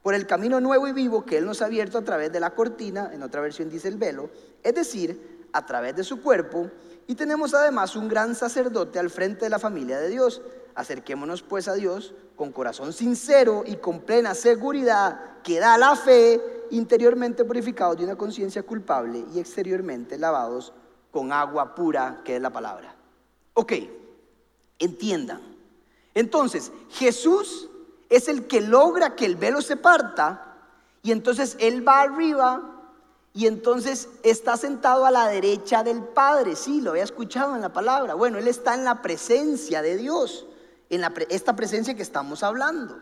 por 0.02 0.14
el 0.14 0.26
camino 0.26 0.60
nuevo 0.60 0.88
y 0.88 0.92
vivo 0.92 1.24
que 1.24 1.38
Él 1.38 1.46
nos 1.46 1.62
ha 1.62 1.66
abierto 1.66 1.98
a 1.98 2.02
través 2.02 2.32
de 2.32 2.40
la 2.40 2.50
cortina, 2.50 3.10
en 3.12 3.22
otra 3.22 3.40
versión 3.40 3.70
dice 3.70 3.86
el 3.86 3.96
velo, 3.96 4.28
es 4.60 4.74
decir, 4.74 5.46
a 5.52 5.64
través 5.64 5.94
de 5.94 6.02
su 6.02 6.20
cuerpo 6.20 6.68
y 7.06 7.14
tenemos 7.14 7.54
además 7.54 7.96
un 7.96 8.08
gran 8.08 8.34
sacerdote 8.34 8.98
al 8.98 9.10
frente 9.10 9.44
de 9.44 9.50
la 9.50 9.58
familia 9.58 9.98
de 9.98 10.08
Dios. 10.08 10.42
Acerquémonos 10.74 11.42
pues 11.42 11.68
a 11.68 11.74
Dios 11.74 12.14
con 12.36 12.52
corazón 12.52 12.92
sincero 12.92 13.64
y 13.66 13.76
con 13.76 14.00
plena 14.00 14.34
seguridad 14.34 15.40
que 15.42 15.58
da 15.58 15.76
la 15.76 15.96
fe, 15.96 16.40
interiormente 16.70 17.44
purificados 17.44 17.98
de 17.98 18.04
una 18.04 18.16
conciencia 18.16 18.62
culpable 18.62 19.24
y 19.34 19.38
exteriormente 19.38 20.16
lavados 20.16 20.72
con 21.10 21.32
agua 21.32 21.74
pura, 21.74 22.22
que 22.24 22.36
es 22.36 22.42
la 22.42 22.50
palabra. 22.50 22.94
Ok, 23.54 23.72
entiendan. 24.78 25.40
Entonces, 26.14 26.72
Jesús 26.90 27.68
es 28.08 28.28
el 28.28 28.46
que 28.46 28.60
logra 28.60 29.14
que 29.14 29.26
el 29.26 29.36
velo 29.36 29.60
se 29.60 29.76
parta 29.76 30.56
y 31.02 31.12
entonces 31.12 31.56
Él 31.58 31.86
va 31.86 32.00
arriba 32.00 32.71
y 33.34 33.46
entonces 33.46 34.08
está 34.22 34.56
sentado 34.56 35.06
a 35.06 35.10
la 35.10 35.26
derecha 35.28 35.82
del 35.82 36.02
Padre. 36.02 36.54
Sí, 36.54 36.80
lo 36.80 36.90
había 36.90 37.04
escuchado 37.04 37.54
en 37.54 37.62
la 37.62 37.72
palabra. 37.72 38.14
Bueno, 38.14 38.38
Él 38.38 38.46
está 38.46 38.74
en 38.74 38.84
la 38.84 39.00
presencia 39.00 39.80
de 39.80 39.96
Dios, 39.96 40.46
en 40.90 41.02
esta 41.30 41.56
presencia 41.56 41.94
que 41.94 42.02
estamos 42.02 42.42
hablando. 42.42 42.98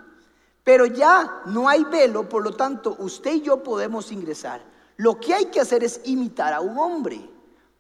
Pero 0.63 0.87
ya 0.87 1.43
no 1.47 1.69
hay 1.69 1.83
velo, 1.85 2.29
por 2.29 2.45
lo 2.45 2.55
tanto, 2.55 2.97
usted 3.01 3.35
y 3.35 3.41
yo 3.41 3.63
podemos 3.63 4.13
ingresar. 4.13 4.63
Lo 4.97 5.19
que 5.19 5.35
hay 5.35 5.47
que 5.47 5.61
hacer 5.61 5.83
es 5.83 6.01
imitar 6.05 6.53
a 6.53 6.61
un 6.61 6.79
hombre, 6.79 7.29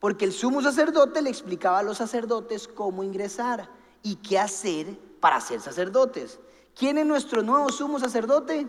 porque 0.00 0.24
el 0.24 0.32
sumo 0.32 0.60
sacerdote 0.60 1.22
le 1.22 1.30
explicaba 1.30 1.80
a 1.80 1.82
los 1.82 1.98
sacerdotes 1.98 2.66
cómo 2.66 3.04
ingresar 3.04 3.68
y 4.02 4.16
qué 4.16 4.38
hacer 4.38 4.98
para 5.20 5.40
ser 5.40 5.60
sacerdotes. 5.60 6.40
¿Quién 6.74 6.98
es 6.98 7.06
nuestro 7.06 7.42
nuevo 7.42 7.70
sumo 7.70 8.00
sacerdote? 8.00 8.66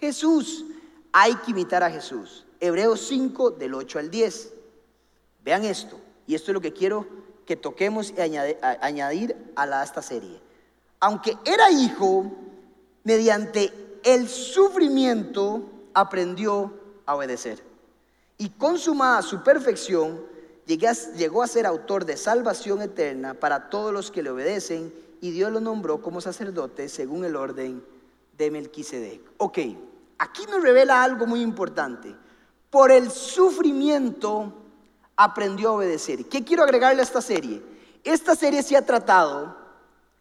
Jesús. 0.00 0.66
Hay 1.10 1.34
que 1.36 1.52
imitar 1.52 1.82
a 1.82 1.90
Jesús. 1.90 2.44
Hebreos 2.60 3.06
5 3.08 3.52
del 3.52 3.74
8 3.74 3.98
al 3.98 4.10
10. 4.10 4.54
Vean 5.44 5.64
esto, 5.64 5.98
y 6.26 6.34
esto 6.34 6.50
es 6.50 6.54
lo 6.54 6.60
que 6.60 6.72
quiero 6.72 7.06
que 7.46 7.56
toquemos 7.56 8.12
y 8.16 8.20
añadir 8.20 9.36
a, 9.56 9.82
esta 9.82 10.02
serie. 10.02 10.40
Aunque 11.00 11.38
era 11.44 11.70
hijo, 11.70 12.30
mediante 13.04 13.72
el 14.04 14.28
sufrimiento 14.28 15.62
aprendió 15.94 16.74
a 17.06 17.14
obedecer. 17.14 17.62
Y 18.36 18.50
consumada 18.50 19.22
su 19.22 19.42
perfección, 19.42 20.20
llegó 20.66 21.42
a 21.42 21.46
ser 21.46 21.64
autor 21.64 22.04
de 22.04 22.16
salvación 22.16 22.82
eterna 22.82 23.34
para 23.34 23.70
todos 23.70 23.92
los 23.92 24.10
que 24.10 24.22
le 24.22 24.30
obedecen, 24.30 24.92
y 25.20 25.30
Dios 25.30 25.50
lo 25.50 25.60
nombró 25.60 26.02
como 26.02 26.20
sacerdote 26.20 26.88
según 26.88 27.24
el 27.24 27.34
orden 27.34 27.82
de 28.36 28.50
Melquisedec. 28.50 29.22
Ok, 29.38 29.58
aquí 30.18 30.42
nos 30.50 30.62
revela 30.62 31.02
algo 31.02 31.26
muy 31.26 31.40
importante 31.40 32.14
por 32.70 32.90
el 32.92 33.10
sufrimiento 33.10 34.52
aprendió 35.16 35.70
a 35.70 35.72
obedecer. 35.72 36.26
¿Qué 36.26 36.44
quiero 36.44 36.62
agregarle 36.62 37.00
a 37.00 37.04
esta 37.04 37.20
serie? 37.20 37.62
Esta 38.04 38.34
serie 38.34 38.62
se 38.62 38.76
ha 38.76 38.84
tratado 38.84 39.56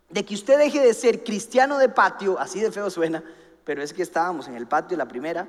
de 0.09 0.25
que 0.25 0.35
usted 0.35 0.57
deje 0.57 0.79
de 0.79 0.93
ser 0.93 1.23
cristiano 1.23 1.77
de 1.77 1.89
patio, 1.89 2.39
así 2.39 2.59
de 2.59 2.71
feo 2.71 2.89
suena, 2.89 3.23
pero 3.63 3.83
es 3.83 3.93
que 3.93 4.03
estábamos 4.03 4.47
en 4.47 4.55
el 4.55 4.67
patio 4.67 4.97
la 4.97 5.07
primera. 5.07 5.47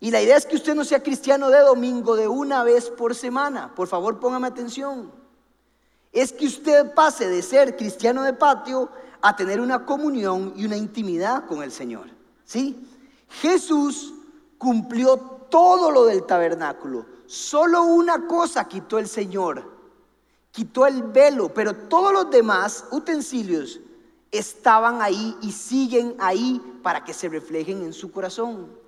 Y 0.00 0.10
la 0.10 0.22
idea 0.22 0.36
es 0.36 0.46
que 0.46 0.56
usted 0.56 0.74
no 0.74 0.84
sea 0.84 1.02
cristiano 1.02 1.50
de 1.50 1.60
domingo 1.60 2.16
de 2.16 2.26
una 2.26 2.64
vez 2.64 2.88
por 2.88 3.14
semana. 3.14 3.74
Por 3.74 3.86
favor, 3.86 4.18
póngame 4.18 4.46
atención. 4.46 5.12
Es 6.10 6.32
que 6.32 6.46
usted 6.46 6.94
pase 6.94 7.28
de 7.28 7.42
ser 7.42 7.76
cristiano 7.76 8.22
de 8.22 8.32
patio 8.32 8.90
a 9.20 9.36
tener 9.36 9.60
una 9.60 9.84
comunión 9.84 10.54
y 10.56 10.64
una 10.64 10.76
intimidad 10.76 11.46
con 11.46 11.62
el 11.62 11.70
Señor. 11.70 12.06
¿Sí? 12.44 12.88
Jesús 13.28 14.14
cumplió 14.56 15.39
todo 15.50 15.90
lo 15.90 16.04
del 16.04 16.24
tabernáculo. 16.24 17.06
Solo 17.26 17.82
una 17.82 18.26
cosa 18.26 18.66
quitó 18.66 18.98
el 18.98 19.08
Señor. 19.08 19.78
Quitó 20.50 20.86
el 20.86 21.02
velo, 21.02 21.52
pero 21.52 21.74
todos 21.74 22.12
los 22.12 22.30
demás 22.30 22.84
utensilios 22.90 23.80
estaban 24.30 25.02
ahí 25.02 25.36
y 25.42 25.52
siguen 25.52 26.16
ahí 26.18 26.60
para 26.82 27.04
que 27.04 27.12
se 27.12 27.28
reflejen 27.28 27.82
en 27.82 27.92
su 27.92 28.10
corazón. 28.10 28.80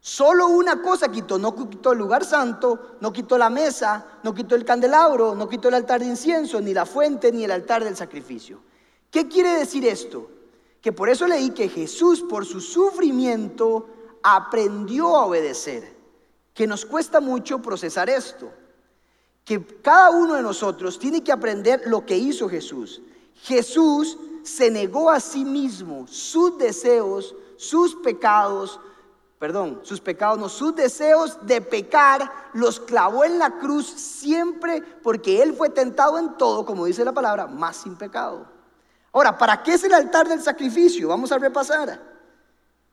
Solo 0.00 0.48
una 0.48 0.82
cosa 0.82 1.10
quitó, 1.10 1.38
no 1.38 1.54
quitó 1.54 1.92
el 1.92 1.98
lugar 1.98 2.24
santo, 2.26 2.96
no 3.00 3.10
quitó 3.10 3.38
la 3.38 3.48
mesa, 3.48 4.06
no 4.22 4.34
quitó 4.34 4.54
el 4.54 4.64
candelabro, 4.64 5.34
no 5.34 5.48
quitó 5.48 5.68
el 5.68 5.74
altar 5.74 6.00
de 6.00 6.06
incienso, 6.06 6.60
ni 6.60 6.74
la 6.74 6.84
fuente, 6.84 7.32
ni 7.32 7.44
el 7.44 7.50
altar 7.50 7.82
del 7.82 7.96
sacrificio. 7.96 8.60
¿Qué 9.10 9.28
quiere 9.28 9.58
decir 9.58 9.86
esto? 9.86 10.28
Que 10.82 10.92
por 10.92 11.08
eso 11.08 11.26
leí 11.26 11.50
que 11.50 11.70
Jesús 11.70 12.20
por 12.20 12.44
su 12.44 12.60
sufrimiento 12.60 13.88
aprendió 14.24 15.14
a 15.14 15.26
obedecer, 15.26 15.94
que 16.54 16.66
nos 16.66 16.86
cuesta 16.86 17.20
mucho 17.20 17.60
procesar 17.60 18.08
esto, 18.08 18.50
que 19.44 19.64
cada 19.82 20.10
uno 20.10 20.34
de 20.34 20.42
nosotros 20.42 20.98
tiene 20.98 21.22
que 21.22 21.30
aprender 21.30 21.82
lo 21.84 22.06
que 22.06 22.16
hizo 22.16 22.48
Jesús. 22.48 23.02
Jesús 23.42 24.16
se 24.42 24.70
negó 24.70 25.10
a 25.10 25.20
sí 25.20 25.44
mismo 25.44 26.06
sus 26.08 26.56
deseos, 26.56 27.34
sus 27.58 27.94
pecados, 27.96 28.80
perdón, 29.38 29.80
sus 29.82 30.00
pecados, 30.00 30.38
no, 30.38 30.48
sus 30.48 30.74
deseos 30.74 31.36
de 31.42 31.60
pecar, 31.60 32.32
los 32.54 32.80
clavó 32.80 33.24
en 33.24 33.38
la 33.38 33.58
cruz 33.58 33.86
siempre 33.86 34.80
porque 35.02 35.42
Él 35.42 35.52
fue 35.52 35.68
tentado 35.68 36.18
en 36.18 36.38
todo, 36.38 36.64
como 36.64 36.86
dice 36.86 37.04
la 37.04 37.12
palabra, 37.12 37.46
más 37.46 37.76
sin 37.76 37.94
pecado. 37.96 38.46
Ahora, 39.12 39.36
¿para 39.36 39.62
qué 39.62 39.74
es 39.74 39.84
el 39.84 39.92
altar 39.92 40.26
del 40.26 40.40
sacrificio? 40.40 41.08
Vamos 41.08 41.30
a 41.30 41.36
repasar. 41.36 42.13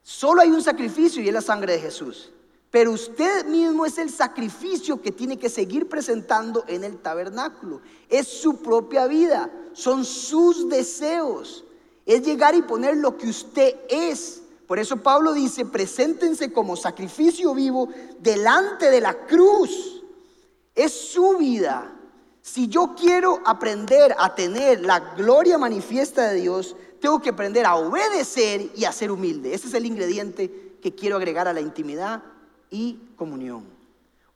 Solo 0.03 0.41
hay 0.41 0.49
un 0.49 0.63
sacrificio 0.63 1.21
y 1.21 1.27
es 1.27 1.33
la 1.33 1.41
sangre 1.41 1.73
de 1.73 1.79
Jesús. 1.79 2.31
Pero 2.71 2.93
usted 2.93 3.45
mismo 3.45 3.85
es 3.85 3.97
el 3.97 4.09
sacrificio 4.09 5.01
que 5.01 5.11
tiene 5.11 5.37
que 5.37 5.49
seguir 5.49 5.89
presentando 5.89 6.63
en 6.67 6.85
el 6.85 6.99
tabernáculo. 6.99 7.81
Es 8.09 8.27
su 8.27 8.61
propia 8.61 9.07
vida, 9.07 9.51
son 9.73 10.05
sus 10.05 10.69
deseos. 10.69 11.65
Es 12.05 12.25
llegar 12.25 12.55
y 12.55 12.61
poner 12.61 12.95
lo 12.97 13.17
que 13.17 13.27
usted 13.27 13.75
es. 13.89 14.41
Por 14.67 14.79
eso 14.79 14.97
Pablo 14.97 15.33
dice, 15.33 15.65
preséntense 15.65 16.53
como 16.53 16.77
sacrificio 16.77 17.53
vivo 17.53 17.89
delante 18.19 18.89
de 18.89 19.01
la 19.01 19.25
cruz. 19.27 20.01
Es 20.73 20.93
su 20.93 21.37
vida. 21.37 21.93
Si 22.41 22.69
yo 22.69 22.95
quiero 22.97 23.41
aprender 23.45 24.15
a 24.17 24.33
tener 24.33 24.79
la 24.81 25.13
gloria 25.15 25.57
manifiesta 25.57 26.29
de 26.29 26.39
Dios, 26.39 26.77
tengo 27.01 27.19
que 27.19 27.31
aprender 27.31 27.65
a 27.65 27.75
obedecer 27.75 28.69
y 28.75 28.85
a 28.85 28.91
ser 28.91 29.11
humilde. 29.11 29.53
Ese 29.53 29.67
es 29.67 29.73
el 29.73 29.87
ingrediente 29.87 30.77
que 30.81 30.93
quiero 30.93 31.17
agregar 31.17 31.47
a 31.47 31.53
la 31.53 31.59
intimidad 31.59 32.21
y 32.69 32.99
comunión. 33.17 33.65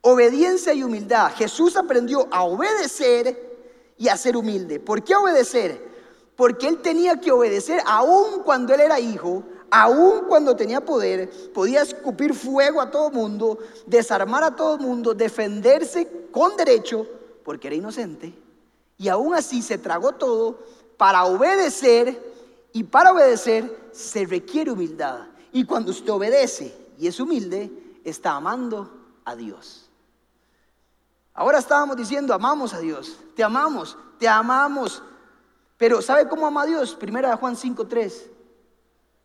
Obediencia 0.01 0.74
y 0.74 0.84
humildad. 0.84 1.31
Jesús 1.36 1.77
aprendió 1.77 2.27
a 2.31 2.43
obedecer 2.43 3.93
y 3.98 4.07
a 4.07 4.17
ser 4.17 4.36
humilde. 4.36 4.79
¿Por 4.79 5.03
qué 5.03 5.15
obedecer? 5.15 5.79
Porque 6.36 6.67
él 6.67 6.81
tenía 6.81 7.19
que 7.22 7.31
obedecer 7.31 7.81
aún 7.86 8.41
cuando 8.43 8.74
él 8.74 8.81
era 8.81 9.00
hijo, 9.00 9.43
aún 9.69 10.25
cuando 10.27 10.55
tenía 10.55 10.81
poder, 10.81 11.29
podía 11.53 11.84
escupir 11.84 12.34
fuego 12.34 12.81
a 12.81 12.89
todo 12.89 13.12
mundo, 13.12 13.60
desarmar 13.86 14.43
a 14.43 14.55
todo 14.55 14.77
mundo, 14.79 15.13
defenderse 15.13 16.07
con 16.31 16.57
derecho, 16.57 17.07
porque 17.43 17.67
era 17.67 17.75
inocente. 17.75 18.34
Y 18.98 19.07
aún 19.07 19.36
así 19.36 19.62
se 19.62 19.77
tragó 19.77 20.13
todo 20.13 20.60
para 20.98 21.25
obedecer 21.25 22.34
y 22.75 22.84
para 22.84 23.13
obedecer 23.13 23.89
se 23.94 24.25
requiere 24.25 24.70
humildad. 24.70 25.27
Y 25.53 25.63
cuando 25.63 25.91
usted 25.91 26.12
obedece 26.12 26.75
y 26.98 27.08
es 27.08 27.17
humilde, 27.22 27.72
está 28.03 28.32
amando 28.36 28.91
a 29.24 29.34
Dios. 29.34 29.89
Ahora 31.33 31.59
estábamos 31.59 31.96
diciendo, 31.96 32.33
amamos 32.33 32.74
a 32.74 32.79
Dios, 32.79 33.18
te 33.33 33.46
amamos, 33.46 33.98
te 34.20 34.27
amamos. 34.27 35.01
Pero 35.77 36.01
¿sabe 36.01 36.27
cómo 36.27 36.46
ama 36.46 36.64
a 36.64 36.66
Dios? 36.66 36.96
Primera 36.96 37.29
de 37.29 37.38
Juan 37.38 37.55
5.3. 37.55 38.11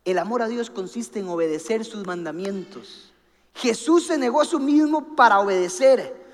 El 0.05 0.17
amor 0.17 0.43
a 0.43 0.47
Dios 0.47 0.69
consiste 0.69 1.19
en 1.19 1.27
obedecer 1.27 1.83
sus 1.83 2.07
mandamientos. 2.07 3.11
Jesús 3.53 4.07
se 4.07 4.17
negó 4.17 4.39
a 4.39 4.45
sí 4.45 4.55
mismo 4.59 5.13
para 5.17 5.41
obedecer. 5.41 6.25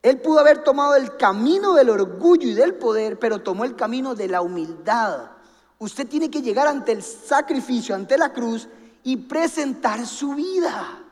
Él 0.00 0.18
pudo 0.22 0.38
haber 0.38 0.64
tomado 0.64 0.94
el 0.94 1.14
camino 1.18 1.74
del 1.74 1.90
orgullo 1.90 2.48
y 2.48 2.54
del 2.54 2.76
poder, 2.76 3.18
pero 3.18 3.42
tomó 3.42 3.66
el 3.66 3.76
camino 3.76 4.14
de 4.14 4.28
la 4.28 4.40
humildad. 4.40 5.32
Usted 5.78 6.08
tiene 6.08 6.30
que 6.30 6.42
llegar 6.42 6.66
ante 6.66 6.92
el 6.92 7.02
sacrificio, 7.02 7.94
ante 7.94 8.18
la 8.18 8.32
cruz 8.32 8.68
y 9.04 9.16
presentar 9.16 10.04
su 10.06 10.34
vida. 10.34 11.04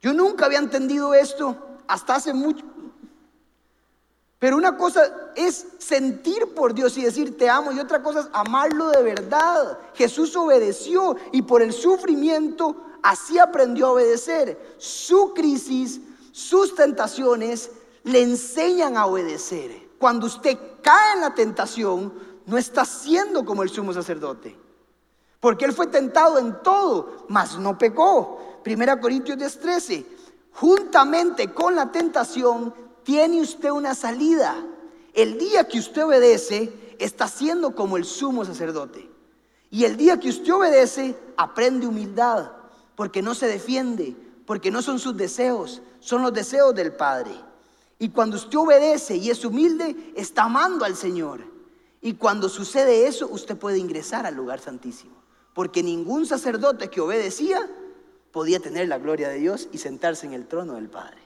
Yo 0.00 0.12
nunca 0.12 0.46
había 0.46 0.58
entendido 0.58 1.12
esto 1.12 1.56
hasta 1.88 2.14
hace 2.14 2.32
mucho. 2.32 2.64
Pero 4.38 4.56
una 4.56 4.78
cosa 4.78 5.32
es 5.36 5.66
sentir 5.78 6.54
por 6.54 6.72
Dios 6.72 6.96
y 6.96 7.02
decir 7.02 7.36
te 7.36 7.50
amo 7.50 7.72
y 7.72 7.78
otra 7.78 8.02
cosa 8.02 8.20
es 8.20 8.28
amarlo 8.32 8.88
de 8.88 9.02
verdad. 9.02 9.78
Jesús 9.94 10.34
obedeció 10.34 11.16
y 11.32 11.42
por 11.42 11.60
el 11.60 11.74
sufrimiento 11.74 12.74
así 13.02 13.38
aprendió 13.38 13.88
a 13.88 13.92
obedecer. 13.92 14.76
Su 14.78 15.34
crisis, 15.34 16.00
sus 16.32 16.74
tentaciones 16.74 17.70
le 18.04 18.22
enseñan 18.22 18.96
a 18.96 19.04
obedecer. 19.04 19.90
Cuando 19.98 20.26
usted 20.26 20.56
cae 20.80 21.14
en 21.16 21.20
la 21.20 21.34
tentación, 21.34 22.29
no 22.50 22.58
está 22.58 22.84
siendo 22.84 23.44
como 23.44 23.62
el 23.62 23.70
sumo 23.70 23.92
sacerdote. 23.92 24.56
Porque 25.38 25.64
él 25.64 25.72
fue 25.72 25.86
tentado 25.86 26.36
en 26.36 26.60
todo, 26.64 27.26
mas 27.28 27.56
no 27.56 27.78
pecó. 27.78 28.58
Primera 28.64 29.00
Corintios 29.00 29.56
13, 29.56 30.04
juntamente 30.54 31.52
con 31.52 31.76
la 31.76 31.92
tentación 31.92 32.74
tiene 33.04 33.40
usted 33.40 33.70
una 33.70 33.94
salida. 33.94 34.56
El 35.14 35.38
día 35.38 35.68
que 35.68 35.78
usted 35.78 36.04
obedece, 36.04 36.96
está 36.98 37.28
siendo 37.28 37.72
como 37.72 37.96
el 37.96 38.04
sumo 38.04 38.44
sacerdote. 38.44 39.08
Y 39.70 39.84
el 39.84 39.96
día 39.96 40.18
que 40.18 40.28
usted 40.28 40.52
obedece, 40.52 41.16
aprende 41.36 41.86
humildad, 41.86 42.50
porque 42.96 43.22
no 43.22 43.36
se 43.36 43.46
defiende, 43.46 44.16
porque 44.44 44.72
no 44.72 44.82
son 44.82 44.98
sus 44.98 45.16
deseos, 45.16 45.82
son 46.00 46.22
los 46.22 46.32
deseos 46.32 46.74
del 46.74 46.92
Padre. 46.94 47.30
Y 48.00 48.08
cuando 48.08 48.36
usted 48.36 48.58
obedece 48.58 49.16
y 49.16 49.30
es 49.30 49.44
humilde, 49.44 50.12
está 50.16 50.42
amando 50.42 50.84
al 50.84 50.96
Señor. 50.96 51.49
Y 52.00 52.14
cuando 52.14 52.48
sucede 52.48 53.06
eso, 53.06 53.28
usted 53.28 53.56
puede 53.56 53.78
ingresar 53.78 54.26
al 54.26 54.34
lugar 54.34 54.60
santísimo. 54.60 55.14
Porque 55.54 55.82
ningún 55.82 56.26
sacerdote 56.26 56.88
que 56.88 57.00
obedecía 57.00 57.68
podía 58.32 58.60
tener 58.60 58.88
la 58.88 58.98
gloria 58.98 59.28
de 59.28 59.38
Dios 59.38 59.68
y 59.72 59.78
sentarse 59.78 60.26
en 60.26 60.32
el 60.32 60.46
trono 60.46 60.74
del 60.74 60.88
Padre. 60.88 61.18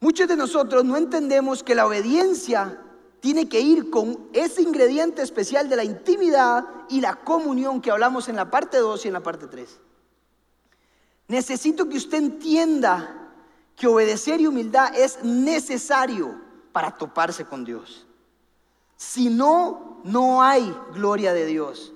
Muchos 0.00 0.28
de 0.28 0.36
nosotros 0.36 0.84
no 0.84 0.96
entendemos 0.96 1.62
que 1.62 1.74
la 1.74 1.86
obediencia 1.86 2.80
tiene 3.20 3.50
que 3.50 3.60
ir 3.60 3.90
con 3.90 4.30
ese 4.32 4.62
ingrediente 4.62 5.20
especial 5.20 5.68
de 5.68 5.76
la 5.76 5.84
intimidad 5.84 6.64
y 6.88 7.02
la 7.02 7.16
comunión 7.16 7.82
que 7.82 7.90
hablamos 7.90 8.28
en 8.28 8.36
la 8.36 8.50
parte 8.50 8.78
2 8.78 9.04
y 9.04 9.08
en 9.08 9.14
la 9.14 9.22
parte 9.22 9.46
3. 9.46 9.78
Necesito 11.28 11.86
que 11.88 11.98
usted 11.98 12.16
entienda 12.16 13.34
que 13.76 13.86
obedecer 13.86 14.40
y 14.40 14.46
humildad 14.46 14.96
es 14.96 15.22
necesario 15.22 16.40
para 16.72 16.90
toparse 16.92 17.44
con 17.44 17.64
Dios. 17.64 18.06
Si 18.96 19.30
no, 19.30 20.00
no 20.04 20.42
hay 20.42 20.74
gloria 20.92 21.32
de 21.32 21.46
Dios. 21.46 21.92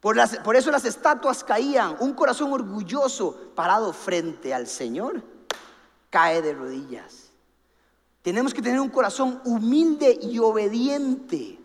Por, 0.00 0.16
eso 0.56 0.70
las 0.70 0.84
estatuas 0.84 1.42
caían. 1.42 1.96
Un 2.00 2.14
corazón 2.14 2.52
orgulloso 2.52 3.52
parado 3.54 3.92
frente 3.92 4.54
al 4.54 4.66
Señor 4.66 5.22
cae 6.10 6.42
de 6.42 6.54
rodillas. 6.54 7.30
Tenemos 8.22 8.54
que 8.54 8.62
tener 8.62 8.80
un 8.80 8.88
corazón 8.88 9.40
humilde 9.44 10.18
y 10.22 10.38
obediente. 10.38 11.58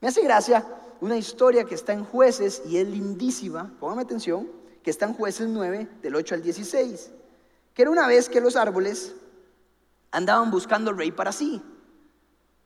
Me 0.00 0.08
hace 0.08 0.22
gracia 0.22 0.66
una 1.00 1.16
historia 1.16 1.64
que 1.64 1.74
está 1.74 1.92
en 1.92 2.04
jueces 2.04 2.62
y 2.66 2.78
es 2.78 2.88
lindísima, 2.88 3.74
póngame 3.80 4.02
atención, 4.02 4.48
que 4.82 4.90
está 4.90 5.06
en 5.06 5.14
jueces 5.14 5.48
9, 5.48 5.88
del 6.02 6.14
8 6.14 6.36
al 6.36 6.42
16, 6.42 7.10
que 7.74 7.82
era 7.82 7.90
una 7.90 8.06
vez 8.06 8.28
que 8.28 8.40
los 8.40 8.56
árboles 8.56 9.14
andaban 10.16 10.50
buscando 10.50 10.94
rey 10.94 11.12
para 11.12 11.30
sí. 11.30 11.62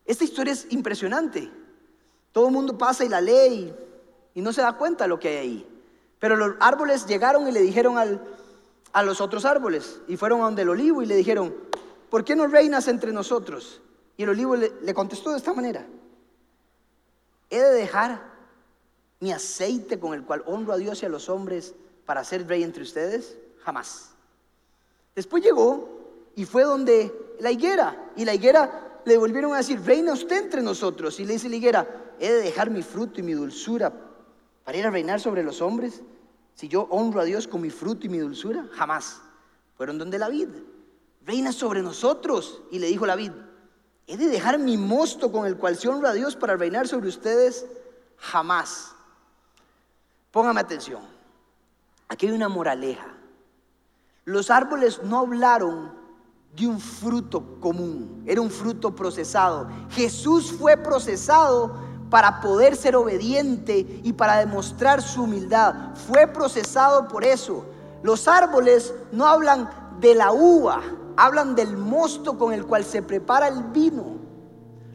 Esta 0.06 0.22
historia 0.22 0.52
es 0.52 0.68
impresionante. 0.70 1.50
Todo 2.30 2.46
el 2.46 2.52
mundo 2.52 2.78
pasa 2.78 3.04
y 3.04 3.08
la 3.08 3.20
lee 3.20 3.74
y 4.34 4.40
no 4.40 4.52
se 4.52 4.62
da 4.62 4.76
cuenta 4.76 5.04
de 5.04 5.08
lo 5.08 5.18
que 5.18 5.28
hay 5.28 5.36
ahí. 5.36 5.82
Pero 6.20 6.36
los 6.36 6.54
árboles 6.60 7.06
llegaron 7.06 7.48
y 7.48 7.52
le 7.52 7.60
dijeron 7.60 8.20
a 8.92 9.02
los 9.02 9.20
otros 9.20 9.44
árboles 9.44 10.00
y 10.06 10.16
fueron 10.16 10.42
a 10.42 10.44
donde 10.44 10.62
el 10.62 10.68
olivo 10.68 11.02
y 11.02 11.06
le 11.06 11.16
dijeron, 11.16 11.52
¿por 12.08 12.24
qué 12.24 12.36
no 12.36 12.46
reinas 12.46 12.86
entre 12.86 13.12
nosotros? 13.12 13.80
Y 14.16 14.22
el 14.22 14.28
olivo 14.28 14.54
le, 14.54 14.72
le 14.82 14.94
contestó 14.94 15.32
de 15.32 15.38
esta 15.38 15.52
manera, 15.52 15.84
he 17.48 17.58
de 17.58 17.72
dejar 17.72 18.22
mi 19.18 19.32
aceite 19.32 19.98
con 19.98 20.14
el 20.14 20.22
cual 20.22 20.44
honro 20.46 20.72
a 20.72 20.76
Dios 20.76 21.02
y 21.02 21.06
a 21.06 21.08
los 21.08 21.28
hombres 21.28 21.74
para 22.06 22.22
ser 22.22 22.46
rey 22.46 22.62
entre 22.62 22.84
ustedes? 22.84 23.36
Jamás. 23.64 24.12
Después 25.16 25.42
llegó 25.42 25.99
y 26.36 26.44
fue 26.44 26.64
donde 26.64 27.12
la 27.40 27.50
higuera 27.50 28.10
y 28.16 28.24
la 28.24 28.34
higuera 28.34 29.00
le 29.04 29.16
volvieron 29.16 29.54
a 29.54 29.58
decir, 29.58 29.80
reina 29.82 30.12
usted 30.12 30.44
entre 30.44 30.62
nosotros. 30.62 31.18
Y 31.20 31.24
le 31.24 31.34
dice 31.34 31.48
la 31.48 31.56
higuera, 31.56 32.14
he 32.18 32.30
de 32.30 32.42
dejar 32.42 32.70
mi 32.70 32.82
fruto 32.82 33.20
y 33.20 33.22
mi 33.22 33.32
dulzura 33.32 33.92
para 34.64 34.78
ir 34.78 34.86
a 34.86 34.90
reinar 34.90 35.20
sobre 35.20 35.42
los 35.42 35.60
hombres? 35.62 36.02
Si 36.54 36.68
yo 36.68 36.82
honro 36.90 37.20
a 37.20 37.24
Dios 37.24 37.48
con 37.48 37.60
mi 37.60 37.70
fruto 37.70 38.06
y 38.06 38.08
mi 38.08 38.18
dulzura, 38.18 38.68
jamás. 38.72 39.20
Fueron 39.76 39.98
donde 39.98 40.18
la 40.18 40.28
vid. 40.28 40.48
Reina 41.24 41.52
sobre 41.52 41.82
nosotros. 41.82 42.62
Y 42.70 42.78
le 42.78 42.88
dijo 42.88 43.06
la 43.06 43.16
vid, 43.16 43.32
¿he 44.06 44.16
de 44.16 44.28
dejar 44.28 44.58
mi 44.58 44.76
mosto 44.76 45.32
con 45.32 45.46
el 45.46 45.56
cual 45.56 45.76
se 45.76 45.88
honra 45.88 46.10
a 46.10 46.14
Dios 46.14 46.36
para 46.36 46.56
reinar 46.56 46.86
sobre 46.86 47.08
ustedes? 47.08 47.66
Jamás. 48.18 48.92
Póngame 50.30 50.60
atención. 50.60 51.02
Aquí 52.08 52.26
hay 52.26 52.32
una 52.32 52.48
moraleja. 52.48 53.14
Los 54.24 54.50
árboles 54.50 55.02
no 55.02 55.18
hablaron 55.20 55.99
de 56.56 56.66
un 56.66 56.80
fruto 56.80 57.60
común, 57.60 58.22
era 58.26 58.40
un 58.40 58.50
fruto 58.50 58.94
procesado. 58.94 59.68
Jesús 59.90 60.52
fue 60.52 60.76
procesado 60.76 61.74
para 62.10 62.40
poder 62.40 62.76
ser 62.76 62.96
obediente 62.96 64.00
y 64.02 64.12
para 64.12 64.38
demostrar 64.38 65.00
su 65.00 65.22
humildad. 65.22 65.94
Fue 66.08 66.26
procesado 66.26 67.06
por 67.08 67.24
eso. 67.24 67.64
Los 68.02 68.26
árboles 68.26 68.92
no 69.12 69.26
hablan 69.26 69.70
de 70.00 70.14
la 70.14 70.32
uva, 70.32 70.80
hablan 71.16 71.54
del 71.54 71.76
mosto 71.76 72.36
con 72.36 72.52
el 72.52 72.66
cual 72.66 72.84
se 72.84 73.02
prepara 73.02 73.48
el 73.48 73.62
vino. 73.64 74.18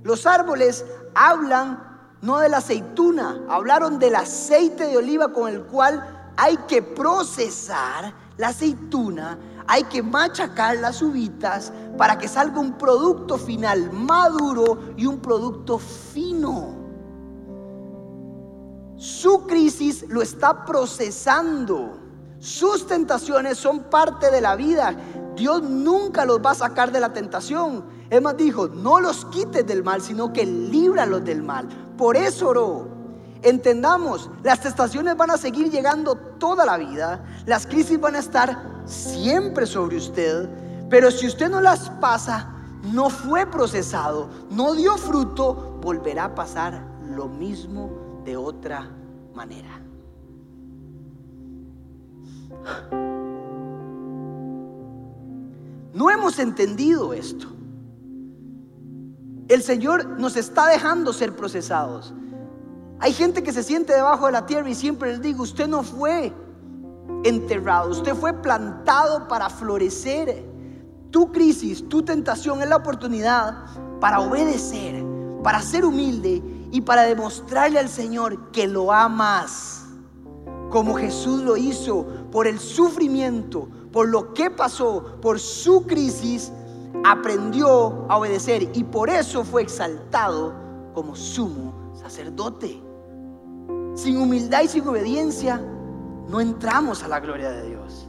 Los 0.04 0.26
árboles 0.26 0.86
hablan 1.14 1.96
no 2.22 2.40
de 2.40 2.50
la 2.50 2.58
aceituna, 2.58 3.42
hablaron 3.48 3.98
del 4.00 4.16
aceite 4.16 4.88
de 4.88 4.98
oliva 4.98 5.32
con 5.32 5.48
el 5.54 5.64
cual 5.64 6.34
hay 6.36 6.58
que 6.68 6.82
procesar 6.82 8.14
la 8.38 8.50
aceituna, 8.50 9.38
hay 9.68 9.84
que 9.86 10.04
machacar 10.04 10.78
las 10.78 11.02
uvitas 11.02 11.74
para 11.98 12.18
que 12.18 12.28
salga 12.28 12.60
un 12.60 12.78
producto 12.78 13.38
final 13.38 13.92
maduro 13.92 14.80
y 14.96 15.06
un 15.06 15.20
producto 15.20 15.80
fino. 15.80 16.86
Su 18.98 19.46
crisis 19.46 20.06
lo 20.08 20.22
está 20.22 20.66
procesando. 20.66 22.00
Sus 22.40 22.86
tentaciones 22.86 23.58
son 23.58 23.84
parte 23.84 24.30
de 24.30 24.42
la 24.42 24.56
vida. 24.56 24.96
Dios 25.36 25.64
nunca 25.64 26.26
los 26.26 26.40
va 26.40 26.52
a 26.52 26.56
sacar 26.56 26.92
de 26.92 27.00
la 27.00 27.12
tentación. 27.12 27.86
Es 28.10 28.22
más, 28.22 28.38
dijo, 28.38 28.68
no 28.68 29.00
los 29.00 29.26
quites 29.26 29.66
del 29.66 29.84
mal, 29.84 30.02
sino 30.02 30.32
que 30.32 30.46
líbralos 30.46 31.26
del 31.26 31.42
mal. 31.42 31.68
Por 31.98 32.16
eso 32.16 32.50
oró. 32.50 32.88
Entendamos, 33.42 34.30
las 34.44 34.62
tentaciones 34.62 35.18
van 35.18 35.32
a 35.32 35.38
seguir 35.38 35.70
llegando 35.70 36.16
toda 36.16 36.66
la 36.66 36.78
vida. 36.78 37.24
Las 37.46 37.68
crisis 37.68 38.00
van 38.00 38.16
a 38.16 38.20
estar 38.20 38.75
siempre 38.86 39.66
sobre 39.66 39.98
usted. 39.98 40.50
Pero 40.90 41.12
si 41.12 41.28
usted 41.28 41.50
no 41.50 41.62
las 41.62 41.90
pasa, 41.90 42.54
no 42.94 43.10
fue 43.10 43.46
procesado, 43.46 44.30
no 44.50 44.74
dio 44.74 44.98
fruto, 44.98 45.80
volverá 45.82 46.26
a 46.26 46.36
pasar 46.36 46.86
lo 47.10 47.28
mismo 47.28 48.22
de 48.24 48.38
otra 48.38 48.90
manera. 49.34 49.82
No 55.94 56.10
hemos 56.12 56.40
entendido 56.40 57.14
esto. 57.14 57.48
El 59.48 59.62
Señor 59.62 60.20
nos 60.20 60.36
está 60.36 60.68
dejando 60.68 61.14
ser 61.14 61.36
procesados. 61.36 62.14
Hay 63.00 63.14
gente 63.14 63.44
que 63.44 63.54
se 63.54 63.64
siente 63.64 63.94
debajo 63.94 64.26
de 64.26 64.32
la 64.32 64.46
tierra 64.46 64.70
y 64.70 64.76
siempre 64.76 65.12
les 65.12 65.22
digo, 65.22 65.44
usted 65.44 65.68
no 65.68 65.84
fue 65.84 66.34
enterrado, 67.26 67.90
usted 67.90 68.16
fue 68.16 68.34
plantado 68.34 69.28
para 69.28 69.50
florecer. 69.50 70.46
Tu 71.12 71.32
crisis, 71.32 71.88
tu 71.90 72.04
tentación 72.04 72.62
es 72.62 72.70
la 72.70 72.78
oportunidad 72.78 73.66
para 74.00 74.20
obedecer, 74.20 75.04
para 75.44 75.62
ser 75.62 75.86
humilde 75.86 76.42
y 76.72 76.82
para 76.82 77.04
demostrarle 77.04 77.80
al 77.80 77.90
Señor 77.90 78.52
que 78.52 78.68
lo 78.68 78.92
amas, 78.92 79.86
como 80.70 80.96
Jesús 80.96 81.42
lo 81.42 81.58
hizo 81.58 82.06
por 82.32 82.48
el 82.48 82.60
sufrimiento, 82.60 83.70
por 83.92 84.10
lo 84.10 84.34
que 84.34 84.52
pasó, 84.52 85.18
por 85.22 85.40
su 85.40 85.86
crisis, 85.86 86.52
aprendió 87.06 88.06
a 88.10 88.18
obedecer 88.18 88.70
y 88.74 88.84
por 88.84 89.10
eso 89.10 89.44
fue 89.44 89.62
exaltado 89.62 90.54
como 90.94 91.16
sumo 91.16 91.94
sacerdote. 91.96 92.82
Sin 93.96 94.18
humildad 94.18 94.64
y 94.64 94.68
sin 94.68 94.88
obediencia 94.88 95.62
no 96.28 96.42
entramos 96.42 97.04
a 97.04 97.08
la 97.08 97.20
gloria 97.20 97.52
de 97.52 97.70
Dios. 97.70 98.08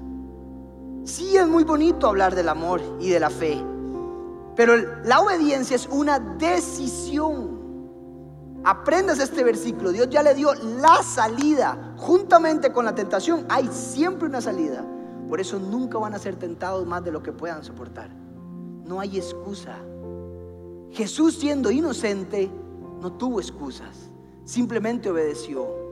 Sí 1.04 1.36
es 1.36 1.46
muy 1.46 1.64
bonito 1.64 2.08
hablar 2.08 2.34
del 2.34 2.48
amor 2.48 2.80
y 3.00 3.10
de 3.10 3.20
la 3.20 3.30
fe, 3.30 3.62
pero 4.56 4.74
la 5.04 5.20
obediencia 5.20 5.76
es 5.76 5.86
una 5.86 6.18
decisión. 6.18 7.54
Aprendas 8.64 9.20
este 9.20 9.44
versículo. 9.44 9.92
Dios 9.92 10.08
ya 10.10 10.24
le 10.24 10.34
dio 10.34 10.52
la 10.54 11.02
salida. 11.02 11.94
Juntamente 11.98 12.72
con 12.72 12.84
la 12.84 12.94
tentación 12.94 13.46
hay 13.48 13.68
siempre 13.68 14.26
una 14.26 14.40
salida. 14.40 14.84
Por 15.28 15.40
eso 15.40 15.58
nunca 15.58 15.98
van 15.98 16.14
a 16.14 16.18
ser 16.18 16.36
tentados 16.36 16.84
más 16.86 17.04
de 17.04 17.12
lo 17.12 17.22
que 17.22 17.32
puedan 17.32 17.62
soportar. 17.62 18.10
No 18.84 18.98
hay 18.98 19.18
excusa. 19.18 19.76
Jesús 20.90 21.36
siendo 21.38 21.70
inocente 21.70 22.50
no 23.00 23.12
tuvo 23.12 23.40
excusas. 23.40 24.10
Simplemente 24.44 25.10
obedeció. 25.10 25.85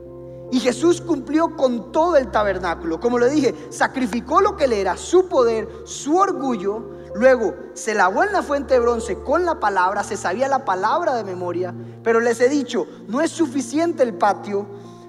Y 0.51 0.59
Jesús 0.59 1.01
cumplió 1.01 1.55
con 1.55 1.91
todo 1.91 2.15
el 2.15 2.29
tabernáculo. 2.31 2.99
Como 2.99 3.17
le 3.19 3.29
dije, 3.29 3.55
sacrificó 3.69 4.41
lo 4.41 4.55
que 4.55 4.67
le 4.67 4.79
era, 4.79 4.95
su 4.95 5.27
poder, 5.27 5.67
su 5.85 6.17
orgullo. 6.17 6.91
Luego 7.15 7.55
se 7.73 7.95
lavó 7.95 8.23
en 8.23 8.33
la 8.33 8.43
fuente 8.43 8.75
de 8.75 8.79
bronce 8.79 9.17
con 9.23 9.45
la 9.45 9.59
palabra, 9.59 10.03
se 10.03 10.17
sabía 10.17 10.47
la 10.47 10.65
palabra 10.65 11.15
de 11.15 11.23
memoria. 11.23 11.73
Pero 12.03 12.19
les 12.19 12.39
he 12.41 12.49
dicho, 12.49 12.85
no 13.07 13.21
es 13.21 13.31
suficiente 13.31 14.03
el 14.03 14.13
patio, 14.13 14.67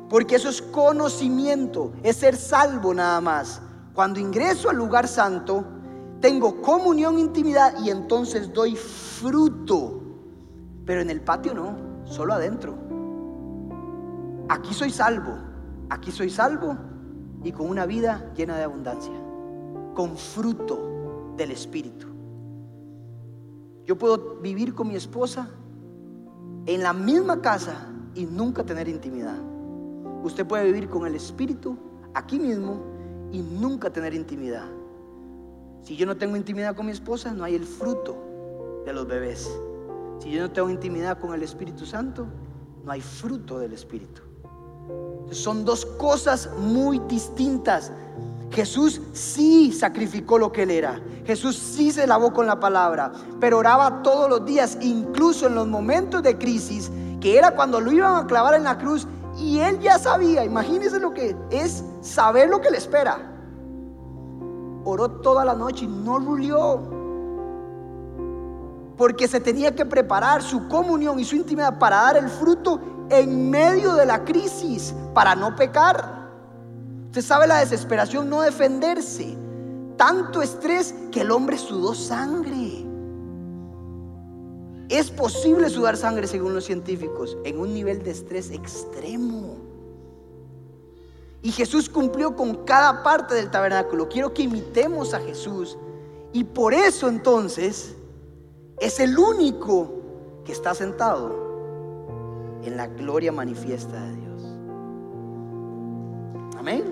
porque 0.08 0.36
eso 0.36 0.48
es 0.48 0.62
conocimiento, 0.62 1.92
es 2.02 2.16
ser 2.16 2.36
salvo 2.36 2.94
nada 2.94 3.20
más. 3.20 3.60
Cuando 3.92 4.20
ingreso 4.20 4.70
al 4.70 4.76
lugar 4.76 5.08
santo, 5.08 5.64
tengo 6.20 6.62
comunión, 6.62 7.18
intimidad 7.18 7.74
y 7.84 7.90
entonces 7.90 8.52
doy 8.52 8.76
fruto. 8.76 10.02
Pero 10.84 11.00
en 11.00 11.10
el 11.10 11.20
patio 11.20 11.54
no, 11.54 11.76
solo 12.04 12.34
adentro. 12.34 12.85
Aquí 14.48 14.72
soy 14.74 14.90
salvo, 14.90 15.36
aquí 15.90 16.12
soy 16.12 16.30
salvo 16.30 16.76
y 17.42 17.50
con 17.50 17.68
una 17.68 17.84
vida 17.84 18.32
llena 18.36 18.56
de 18.56 18.64
abundancia, 18.64 19.12
con 19.94 20.16
fruto 20.16 21.34
del 21.36 21.50
Espíritu. 21.50 22.06
Yo 23.84 23.98
puedo 23.98 24.36
vivir 24.40 24.74
con 24.74 24.88
mi 24.88 24.94
esposa 24.94 25.48
en 26.66 26.82
la 26.82 26.92
misma 26.92 27.40
casa 27.40 27.88
y 28.14 28.24
nunca 28.24 28.64
tener 28.64 28.88
intimidad. 28.88 29.36
Usted 30.22 30.46
puede 30.46 30.64
vivir 30.64 30.88
con 30.88 31.06
el 31.06 31.14
Espíritu 31.14 31.76
aquí 32.14 32.38
mismo 32.38 32.82
y 33.32 33.40
nunca 33.42 33.90
tener 33.90 34.14
intimidad. 34.14 34.66
Si 35.82 35.96
yo 35.96 36.06
no 36.06 36.16
tengo 36.16 36.36
intimidad 36.36 36.74
con 36.74 36.86
mi 36.86 36.92
esposa, 36.92 37.32
no 37.32 37.44
hay 37.44 37.54
el 37.54 37.64
fruto 37.64 38.82
de 38.84 38.92
los 38.92 39.06
bebés. 39.06 39.48
Si 40.20 40.30
yo 40.30 40.40
no 40.40 40.50
tengo 40.50 40.70
intimidad 40.70 41.18
con 41.20 41.34
el 41.34 41.42
Espíritu 41.42 41.84
Santo, 41.84 42.26
no 42.84 42.90
hay 42.92 43.00
fruto 43.00 43.58
del 43.58 43.72
Espíritu. 43.72 44.25
Son 45.30 45.64
dos 45.64 45.84
cosas 45.84 46.48
muy 46.58 46.98
distintas. 47.00 47.92
Jesús 48.50 49.00
sí 49.12 49.72
sacrificó 49.72 50.38
lo 50.38 50.52
que 50.52 50.62
él 50.62 50.70
era. 50.70 51.00
Jesús 51.24 51.56
sí 51.56 51.90
se 51.90 52.06
lavó 52.06 52.32
con 52.32 52.46
la 52.46 52.60
palabra, 52.60 53.12
pero 53.40 53.58
oraba 53.58 54.02
todos 54.02 54.30
los 54.30 54.46
días, 54.46 54.78
incluso 54.80 55.48
en 55.48 55.56
los 55.56 55.66
momentos 55.66 56.22
de 56.22 56.38
crisis, 56.38 56.90
que 57.20 57.36
era 57.36 57.50
cuando 57.50 57.80
lo 57.80 57.90
iban 57.90 58.24
a 58.24 58.26
clavar 58.26 58.54
en 58.54 58.64
la 58.64 58.78
cruz 58.78 59.06
y 59.36 59.58
él 59.58 59.80
ya 59.80 59.98
sabía, 59.98 60.44
imagínense 60.44 60.98
lo 60.98 61.12
que 61.12 61.36
es 61.50 61.84
saber 62.00 62.48
lo 62.48 62.60
que 62.60 62.70
le 62.70 62.78
espera. 62.78 63.32
Oró 64.84 65.10
toda 65.10 65.44
la 65.44 65.54
noche 65.54 65.84
y 65.84 65.88
no 65.88 66.18
rulió, 66.18 66.80
porque 68.96 69.28
se 69.28 69.40
tenía 69.40 69.74
que 69.74 69.84
preparar 69.84 70.42
su 70.42 70.68
comunión 70.68 71.18
y 71.18 71.24
su 71.24 71.36
intimidad 71.36 71.78
para 71.78 71.96
dar 71.96 72.16
el 72.16 72.28
fruto 72.28 72.80
en 73.10 73.50
medio 73.50 73.94
de 73.94 74.06
la 74.06 74.24
crisis 74.24 74.94
para 75.14 75.34
no 75.34 75.54
pecar. 75.56 76.28
Usted 77.06 77.22
sabe 77.22 77.46
la 77.46 77.60
desesperación, 77.60 78.28
no 78.28 78.42
defenderse. 78.42 79.36
Tanto 79.96 80.42
estrés 80.42 80.94
que 81.10 81.22
el 81.22 81.30
hombre 81.30 81.56
sudó 81.56 81.94
sangre. 81.94 82.84
Es 84.88 85.10
posible 85.10 85.68
sudar 85.70 85.96
sangre 85.96 86.26
según 86.26 86.54
los 86.54 86.64
científicos 86.64 87.36
en 87.44 87.58
un 87.58 87.72
nivel 87.72 88.02
de 88.02 88.10
estrés 88.10 88.50
extremo. 88.50 89.56
Y 91.42 91.52
Jesús 91.52 91.88
cumplió 91.88 92.36
con 92.36 92.64
cada 92.64 93.02
parte 93.02 93.34
del 93.34 93.50
tabernáculo. 93.50 94.08
Quiero 94.08 94.34
que 94.34 94.42
imitemos 94.42 95.14
a 95.14 95.20
Jesús. 95.20 95.78
Y 96.32 96.44
por 96.44 96.74
eso 96.74 97.08
entonces 97.08 97.94
es 98.78 99.00
el 99.00 99.18
único 99.18 99.90
que 100.44 100.52
está 100.52 100.74
sentado 100.74 101.45
en 102.68 102.76
la 102.76 102.86
gloria 102.86 103.32
manifiesta 103.32 104.00
de 104.00 104.16
Dios. 104.16 104.42
Amén. 106.58 106.84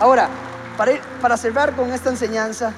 Ahora, 0.00 0.28
para, 0.76 0.92
para 1.20 1.36
cerrar 1.36 1.74
con 1.74 1.90
esta 1.90 2.10
enseñanza, 2.10 2.72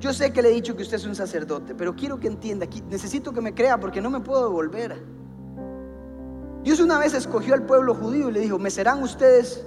yo 0.00 0.12
sé 0.12 0.32
que 0.32 0.42
le 0.42 0.50
he 0.50 0.52
dicho 0.52 0.76
que 0.76 0.82
usted 0.82 0.96
es 0.96 1.06
un 1.06 1.14
sacerdote, 1.14 1.74
pero 1.74 1.94
quiero 1.96 2.20
que 2.20 2.28
entienda, 2.28 2.66
necesito 2.88 3.32
que 3.32 3.40
me 3.40 3.54
crea 3.54 3.78
porque 3.78 4.00
no 4.00 4.10
me 4.10 4.20
puedo 4.20 4.44
devolver. 4.44 5.02
Dios 6.62 6.80
una 6.80 6.98
vez 6.98 7.14
escogió 7.14 7.54
al 7.54 7.64
pueblo 7.64 7.94
judío 7.94 8.30
y 8.30 8.32
le 8.32 8.40
dijo, 8.40 8.58
me 8.58 8.70
serán 8.70 9.02
ustedes 9.02 9.66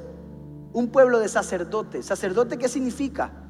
un 0.73 0.89
pueblo 0.89 1.19
de 1.19 1.27
sacerdotes. 1.27 2.05
¿Sacerdote 2.05 2.57
qué 2.57 2.67
significa? 2.67 3.46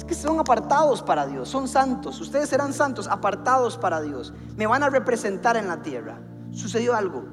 Es 0.00 0.04
que 0.06 0.14
son 0.14 0.40
apartados 0.40 1.02
para 1.02 1.26
Dios, 1.26 1.50
son 1.50 1.68
santos. 1.68 2.18
Ustedes 2.22 2.48
serán 2.48 2.72
santos, 2.72 3.06
apartados 3.06 3.76
para 3.76 4.00
Dios. 4.00 4.32
Me 4.56 4.66
van 4.66 4.82
a 4.82 4.88
representar 4.88 5.58
en 5.58 5.68
la 5.68 5.82
tierra. 5.82 6.18
Sucedió 6.52 6.94
algo. 6.94 7.24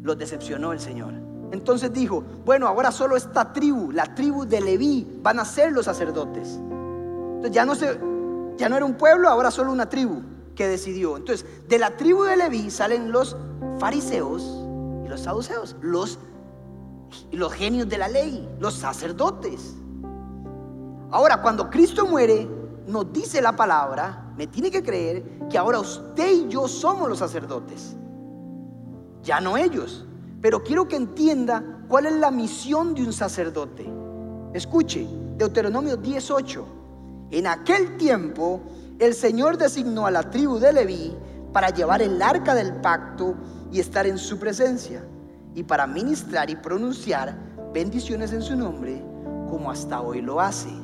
Los 0.00 0.16
decepcionó 0.16 0.72
el 0.72 0.78
Señor. 0.78 1.14
Entonces 1.50 1.92
dijo, 1.92 2.22
bueno, 2.44 2.68
ahora 2.68 2.92
solo 2.92 3.16
esta 3.16 3.52
tribu, 3.52 3.90
la 3.90 4.14
tribu 4.14 4.44
de 4.44 4.60
Leví, 4.60 5.18
van 5.20 5.40
a 5.40 5.44
ser 5.44 5.72
los 5.72 5.86
sacerdotes. 5.86 6.60
Entonces 6.60 7.50
ya 7.50 7.66
no, 7.66 7.74
se, 7.74 7.98
ya 8.56 8.68
no 8.68 8.76
era 8.76 8.84
un 8.84 8.94
pueblo, 8.94 9.28
ahora 9.28 9.50
solo 9.50 9.72
una 9.72 9.88
tribu 9.88 10.22
que 10.54 10.68
decidió. 10.68 11.16
Entonces, 11.16 11.44
de 11.68 11.78
la 11.80 11.96
tribu 11.96 12.22
de 12.22 12.36
Leví 12.36 12.70
salen 12.70 13.10
los 13.10 13.36
fariseos 13.80 14.44
y 15.04 15.08
los 15.08 15.22
saduceos, 15.22 15.74
los, 15.80 16.20
los 17.32 17.52
genios 17.52 17.88
de 17.88 17.98
la 17.98 18.06
ley, 18.06 18.48
los 18.60 18.74
sacerdotes. 18.74 19.74
Ahora, 21.14 21.40
cuando 21.40 21.70
Cristo 21.70 22.08
muere, 22.08 22.48
nos 22.88 23.12
dice 23.12 23.40
la 23.40 23.54
palabra, 23.54 24.32
me 24.36 24.48
tiene 24.48 24.68
que 24.68 24.82
creer 24.82 25.22
que 25.48 25.56
ahora 25.56 25.78
usted 25.78 26.28
y 26.28 26.48
yo 26.48 26.66
somos 26.66 27.08
los 27.08 27.20
sacerdotes. 27.20 27.94
Ya 29.22 29.40
no 29.40 29.56
ellos. 29.56 30.04
Pero 30.40 30.64
quiero 30.64 30.88
que 30.88 30.96
entienda 30.96 31.84
cuál 31.86 32.06
es 32.06 32.14
la 32.14 32.32
misión 32.32 32.94
de 32.94 33.04
un 33.04 33.12
sacerdote. 33.12 33.86
Escuche, 34.54 35.06
Deuteronomio 35.36 35.96
18. 35.96 36.66
En 37.30 37.46
aquel 37.46 37.96
tiempo 37.96 38.62
el 38.98 39.14
Señor 39.14 39.56
designó 39.56 40.06
a 40.06 40.10
la 40.10 40.28
tribu 40.28 40.58
de 40.58 40.72
Leví 40.72 41.16
para 41.52 41.68
llevar 41.68 42.02
el 42.02 42.20
arca 42.20 42.56
del 42.56 42.80
pacto 42.80 43.36
y 43.70 43.78
estar 43.78 44.04
en 44.08 44.18
su 44.18 44.40
presencia, 44.40 45.06
y 45.54 45.62
para 45.62 45.86
ministrar 45.86 46.50
y 46.50 46.56
pronunciar 46.56 47.38
bendiciones 47.72 48.32
en 48.32 48.42
su 48.42 48.56
nombre, 48.56 49.00
como 49.48 49.70
hasta 49.70 50.00
hoy 50.00 50.20
lo 50.20 50.40
hace. 50.40 50.83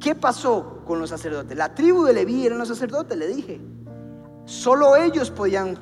¿Qué 0.00 0.14
pasó 0.14 0.82
con 0.86 1.00
los 1.00 1.10
sacerdotes? 1.10 1.56
La 1.56 1.74
tribu 1.74 2.04
de 2.04 2.12
Leví 2.12 2.46
eran 2.46 2.58
los 2.58 2.68
sacerdotes, 2.68 3.16
le 3.16 3.28
dije. 3.28 3.60
Solo 4.44 4.96
ellos 4.96 5.30
podían 5.30 5.76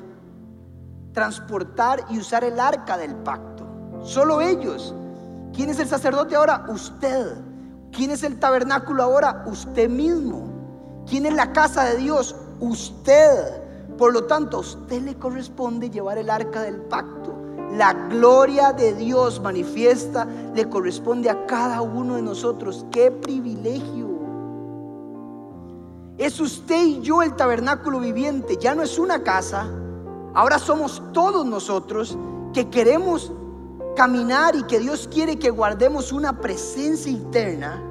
transportar 1.13 2.05
y 2.09 2.19
usar 2.19 2.43
el 2.43 2.59
arca 2.59 2.97
del 2.97 3.15
pacto. 3.15 3.65
Solo 4.03 4.41
ellos. 4.41 4.93
¿Quién 5.53 5.69
es 5.69 5.79
el 5.79 5.87
sacerdote 5.87 6.35
ahora? 6.35 6.65
Usted. 6.69 7.37
¿Quién 7.91 8.11
es 8.11 8.23
el 8.23 8.39
tabernáculo 8.39 9.03
ahora? 9.03 9.43
Usted 9.47 9.89
mismo. 9.89 11.03
¿Quién 11.07 11.25
es 11.25 11.33
la 11.33 11.53
casa 11.53 11.83
de 11.85 11.97
Dios? 11.97 12.35
Usted. 12.59 13.63
Por 13.97 14.13
lo 14.13 14.25
tanto, 14.25 14.57
a 14.57 14.59
usted 14.61 15.01
le 15.03 15.15
corresponde 15.15 15.89
llevar 15.89 16.17
el 16.17 16.29
arca 16.29 16.61
del 16.61 16.81
pacto. 16.81 17.33
La 17.77 17.93
gloria 17.93 18.73
de 18.73 18.93
Dios 18.93 19.41
manifiesta 19.41 20.27
le 20.53 20.69
corresponde 20.69 21.29
a 21.29 21.45
cada 21.45 21.81
uno 21.81 22.15
de 22.15 22.21
nosotros. 22.21 22.85
¡Qué 22.91 23.11
privilegio! 23.11 24.04
Es 26.17 26.39
usted 26.39 26.85
y 26.85 27.01
yo 27.01 27.21
el 27.21 27.35
tabernáculo 27.35 27.99
viviente. 27.99 28.57
Ya 28.57 28.73
no 28.73 28.83
es 28.83 28.97
una 28.97 29.23
casa. 29.23 29.69
Ahora 30.33 30.59
somos 30.59 31.01
todos 31.13 31.45
nosotros 31.45 32.17
que 32.53 32.69
queremos 32.69 33.31
caminar 33.95 34.55
y 34.55 34.63
que 34.63 34.79
Dios 34.79 35.09
quiere 35.11 35.37
que 35.37 35.49
guardemos 35.49 36.11
una 36.11 36.39
presencia 36.39 37.11
interna 37.11 37.81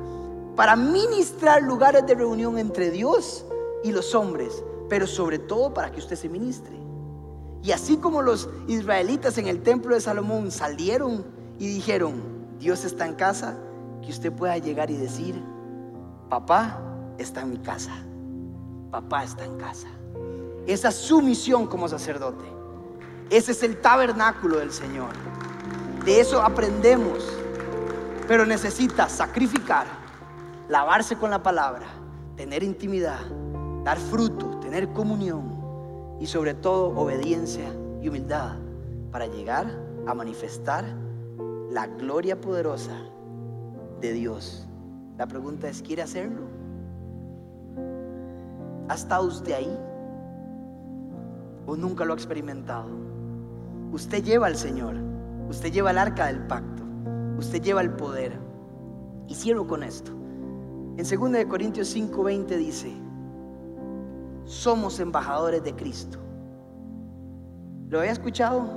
para 0.57 0.77
ministrar 0.77 1.63
lugares 1.63 2.07
de 2.07 2.15
reunión 2.15 2.59
entre 2.59 2.91
Dios 2.91 3.45
y 3.83 3.93
los 3.93 4.15
hombres, 4.15 4.63
pero 4.89 5.07
sobre 5.07 5.39
todo 5.39 5.75
para 5.75 5.91
que 5.91 6.01
usted 6.01 6.17
se 6.17 6.29
ministre. 6.29 6.77
Y 7.63 7.73
así 7.73 7.97
como 7.97 8.23
los 8.23 8.49
israelitas 8.69 9.39
en 9.39 9.49
el 9.49 9.63
templo 9.63 9.95
de 9.95 10.01
Salomón 10.01 10.51
salieron 10.51 11.25
y 11.59 11.67
dijeron, 11.67 12.23
Dios 12.59 12.85
está 12.85 13.07
en 13.07 13.15
casa, 13.15 13.57
que 14.03 14.11
usted 14.11 14.33
pueda 14.33 14.59
llegar 14.59 14.91
y 14.91 14.97
decir, 14.97 15.43
papá 16.29 16.81
está 17.19 17.41
en 17.41 17.51
mi 17.51 17.59
casa, 17.59 17.93
papá 18.95 19.25
está 19.25 19.45
en 19.45 19.57
casa. 19.57 19.89
Esa 20.69 20.91
es 20.91 20.95
su 20.95 21.21
misión 21.21 21.67
como 21.67 21.89
sacerdote. 21.89 22.45
Ese 23.29 23.51
es 23.51 23.65
el 23.65 23.81
tabernáculo 23.81 24.59
del 24.59 24.71
Señor. 24.71 25.11
De 26.05 26.21
eso 26.21 26.41
aprendemos. 26.41 27.19
Pero 28.29 28.47
necesita 28.47 29.09
sacrificar, 29.09 29.87
lavarse 30.69 31.17
con 31.17 31.31
la 31.31 31.43
palabra, 31.43 31.87
tener 32.37 32.63
intimidad, 32.63 33.19
dar 33.83 33.99
fruto, 33.99 34.61
tener 34.61 34.89
comunión 34.93 36.17
y 36.21 36.27
sobre 36.27 36.55
todo 36.55 36.97
obediencia 36.97 37.75
y 38.01 38.09
humildad 38.09 38.59
para 39.11 39.27
llegar 39.27 39.67
a 40.07 40.15
manifestar 40.15 40.85
la 41.69 41.89
gloria 41.89 42.41
poderosa 42.41 42.97
de 44.01 44.13
Dios. 44.13 44.69
La 45.19 45.27
pregunta 45.27 45.69
es, 45.69 45.83
¿quiere 45.83 46.03
hacerlo? 46.03 46.54
¿Ha 48.89 48.95
estado 48.95 49.27
usted 49.27 49.53
ahí? 49.53 49.79
¿O 51.67 51.75
nunca 51.75 52.05
lo 52.05 52.13
ha 52.13 52.17
experimentado? 52.17 52.91
Usted 53.93 54.23
lleva 54.23 54.47
al 54.47 54.57
Señor, 54.57 54.97
usted 55.49 55.73
lleva 55.73 55.91
el 55.91 55.99
arca 55.99 56.27
del 56.27 56.47
pacto, 56.47 56.83
usted 57.39 57.63
lleva 57.63 57.81
el 57.81 57.91
poder. 57.91 58.39
Y 59.27 59.35
cierro 59.35 59.67
con 59.67 59.83
esto. 59.83 60.13
En 60.99 60.99
2 60.99 61.47
Corintios 61.47 61.97
5:20 61.97 62.59
dice, 62.59 62.93
somos 64.45 65.01
embajadores 65.01 65.65
de 65.65 65.75
Cristo. 65.75 66.19
¿Lo 67.89 68.01
había 68.01 68.13
escuchado? 68.13 68.69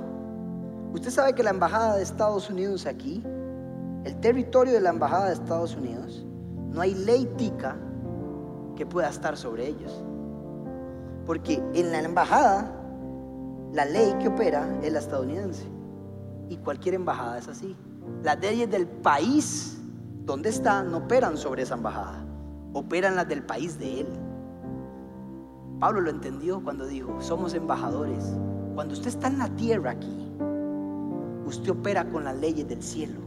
Usted 0.94 1.10
sabe 1.10 1.34
que 1.34 1.42
la 1.42 1.50
embajada 1.50 1.96
de 1.96 2.02
Estados 2.02 2.48
Unidos 2.48 2.86
aquí, 2.86 3.22
el 4.04 4.18
territorio 4.20 4.72
de 4.72 4.80
la 4.80 4.88
embajada 4.88 5.26
de 5.26 5.34
Estados 5.34 5.76
Unidos, 5.76 6.24
no 6.72 6.80
hay 6.80 6.94
ley 6.94 7.26
tica 7.36 7.76
que 8.78 8.86
pueda 8.86 9.08
estar 9.08 9.36
sobre 9.36 9.66
ellos. 9.66 9.92
Porque 11.26 11.60
en 11.74 11.90
la 11.90 11.98
embajada, 11.98 12.72
la 13.72 13.84
ley 13.84 14.14
que 14.20 14.28
opera 14.28 14.68
es 14.84 14.92
la 14.92 15.00
estadounidense. 15.00 15.66
Y 16.48 16.58
cualquier 16.58 16.94
embajada 16.94 17.38
es 17.38 17.48
así. 17.48 17.76
Las 18.22 18.38
leyes 18.38 18.70
del 18.70 18.86
país 18.86 19.80
donde 20.24 20.50
está 20.50 20.84
no 20.84 20.98
operan 20.98 21.36
sobre 21.36 21.62
esa 21.62 21.74
embajada, 21.74 22.24
operan 22.72 23.16
las 23.16 23.26
del 23.28 23.42
país 23.42 23.80
de 23.80 24.02
él. 24.02 24.06
Pablo 25.80 26.00
lo 26.00 26.10
entendió 26.10 26.62
cuando 26.62 26.86
dijo, 26.86 27.20
somos 27.20 27.54
embajadores. 27.54 28.36
Cuando 28.76 28.94
usted 28.94 29.08
está 29.08 29.26
en 29.26 29.38
la 29.38 29.48
tierra 29.56 29.90
aquí, 29.90 30.30
usted 31.46 31.70
opera 31.70 32.08
con 32.08 32.22
las 32.22 32.36
leyes 32.36 32.68
del 32.68 32.82
cielo, 32.82 33.20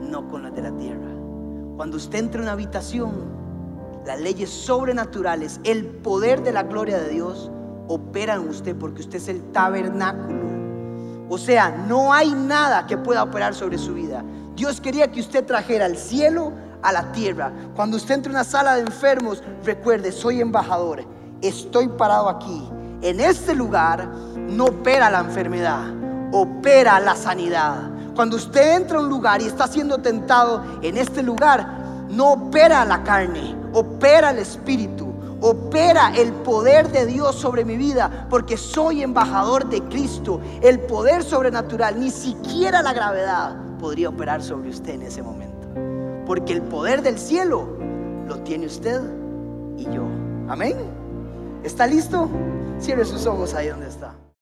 no 0.00 0.26
con 0.30 0.42
las 0.42 0.54
de 0.54 0.62
la 0.62 0.72
tierra. 0.72 1.10
Cuando 1.76 1.98
usted 1.98 2.18
entra 2.18 2.38
en 2.38 2.44
una 2.44 2.52
habitación, 2.52 3.39
las 4.06 4.20
leyes 4.20 4.50
sobrenaturales, 4.50 5.60
el 5.64 5.86
poder 5.86 6.42
de 6.42 6.52
la 6.52 6.62
gloria 6.64 6.98
de 6.98 7.08
Dios, 7.10 7.50
operan 7.88 8.42
en 8.42 8.48
usted 8.48 8.76
porque 8.76 9.02
usted 9.02 9.16
es 9.16 9.28
el 9.28 9.42
tabernáculo. 9.52 10.50
O 11.28 11.38
sea, 11.38 11.70
no 11.70 12.12
hay 12.12 12.32
nada 12.32 12.86
que 12.86 12.96
pueda 12.96 13.22
operar 13.22 13.54
sobre 13.54 13.78
su 13.78 13.94
vida. 13.94 14.24
Dios 14.56 14.80
quería 14.80 15.10
que 15.10 15.20
usted 15.20 15.44
trajera 15.44 15.86
el 15.86 15.96
cielo 15.96 16.52
a 16.82 16.92
la 16.92 17.12
tierra. 17.12 17.52
Cuando 17.76 17.96
usted 17.96 18.14
entre 18.14 18.30
en 18.30 18.36
una 18.36 18.44
sala 18.44 18.74
de 18.74 18.82
enfermos, 18.82 19.42
recuerde, 19.64 20.12
soy 20.12 20.40
embajador 20.40 21.04
estoy 21.42 21.88
parado 21.88 22.28
aquí. 22.28 22.68
En 23.02 23.20
este 23.20 23.54
lugar 23.54 24.06
no 24.36 24.66
opera 24.66 25.10
la 25.10 25.20
enfermedad, 25.20 25.86
opera 26.32 27.00
la 27.00 27.16
sanidad. 27.16 27.90
Cuando 28.14 28.36
usted 28.36 28.76
entra 28.76 28.98
a 28.98 29.00
un 29.00 29.08
lugar 29.08 29.40
y 29.40 29.46
está 29.46 29.66
siendo 29.66 29.98
tentado 29.98 30.62
en 30.82 30.96
este 30.96 31.22
lugar, 31.22 31.66
no 32.10 32.32
opera 32.32 32.84
la 32.84 33.02
carne, 33.02 33.54
opera 33.72 34.30
el 34.30 34.38
espíritu, 34.38 35.12
opera 35.40 36.12
el 36.16 36.32
poder 36.32 36.90
de 36.90 37.06
Dios 37.06 37.36
sobre 37.36 37.64
mi 37.64 37.76
vida, 37.76 38.26
porque 38.28 38.56
soy 38.56 39.02
embajador 39.02 39.68
de 39.68 39.82
Cristo. 39.84 40.40
El 40.62 40.80
poder 40.80 41.22
sobrenatural, 41.22 41.98
ni 41.98 42.10
siquiera 42.10 42.82
la 42.82 42.92
gravedad 42.92 43.56
podría 43.78 44.08
operar 44.10 44.42
sobre 44.42 44.70
usted 44.70 44.94
en 44.94 45.02
ese 45.02 45.22
momento, 45.22 45.68
porque 46.26 46.52
el 46.52 46.62
poder 46.62 47.02
del 47.02 47.18
cielo 47.18 47.78
lo 48.26 48.38
tiene 48.40 48.66
usted 48.66 49.00
y 49.76 49.84
yo. 49.84 50.04
Amén. 50.48 50.76
¿Está 51.64 51.86
listo? 51.86 52.28
Cierre 52.78 53.04
sus 53.04 53.26
ojos 53.26 53.54
ahí 53.54 53.68
donde 53.68 53.88
está. 53.88 54.14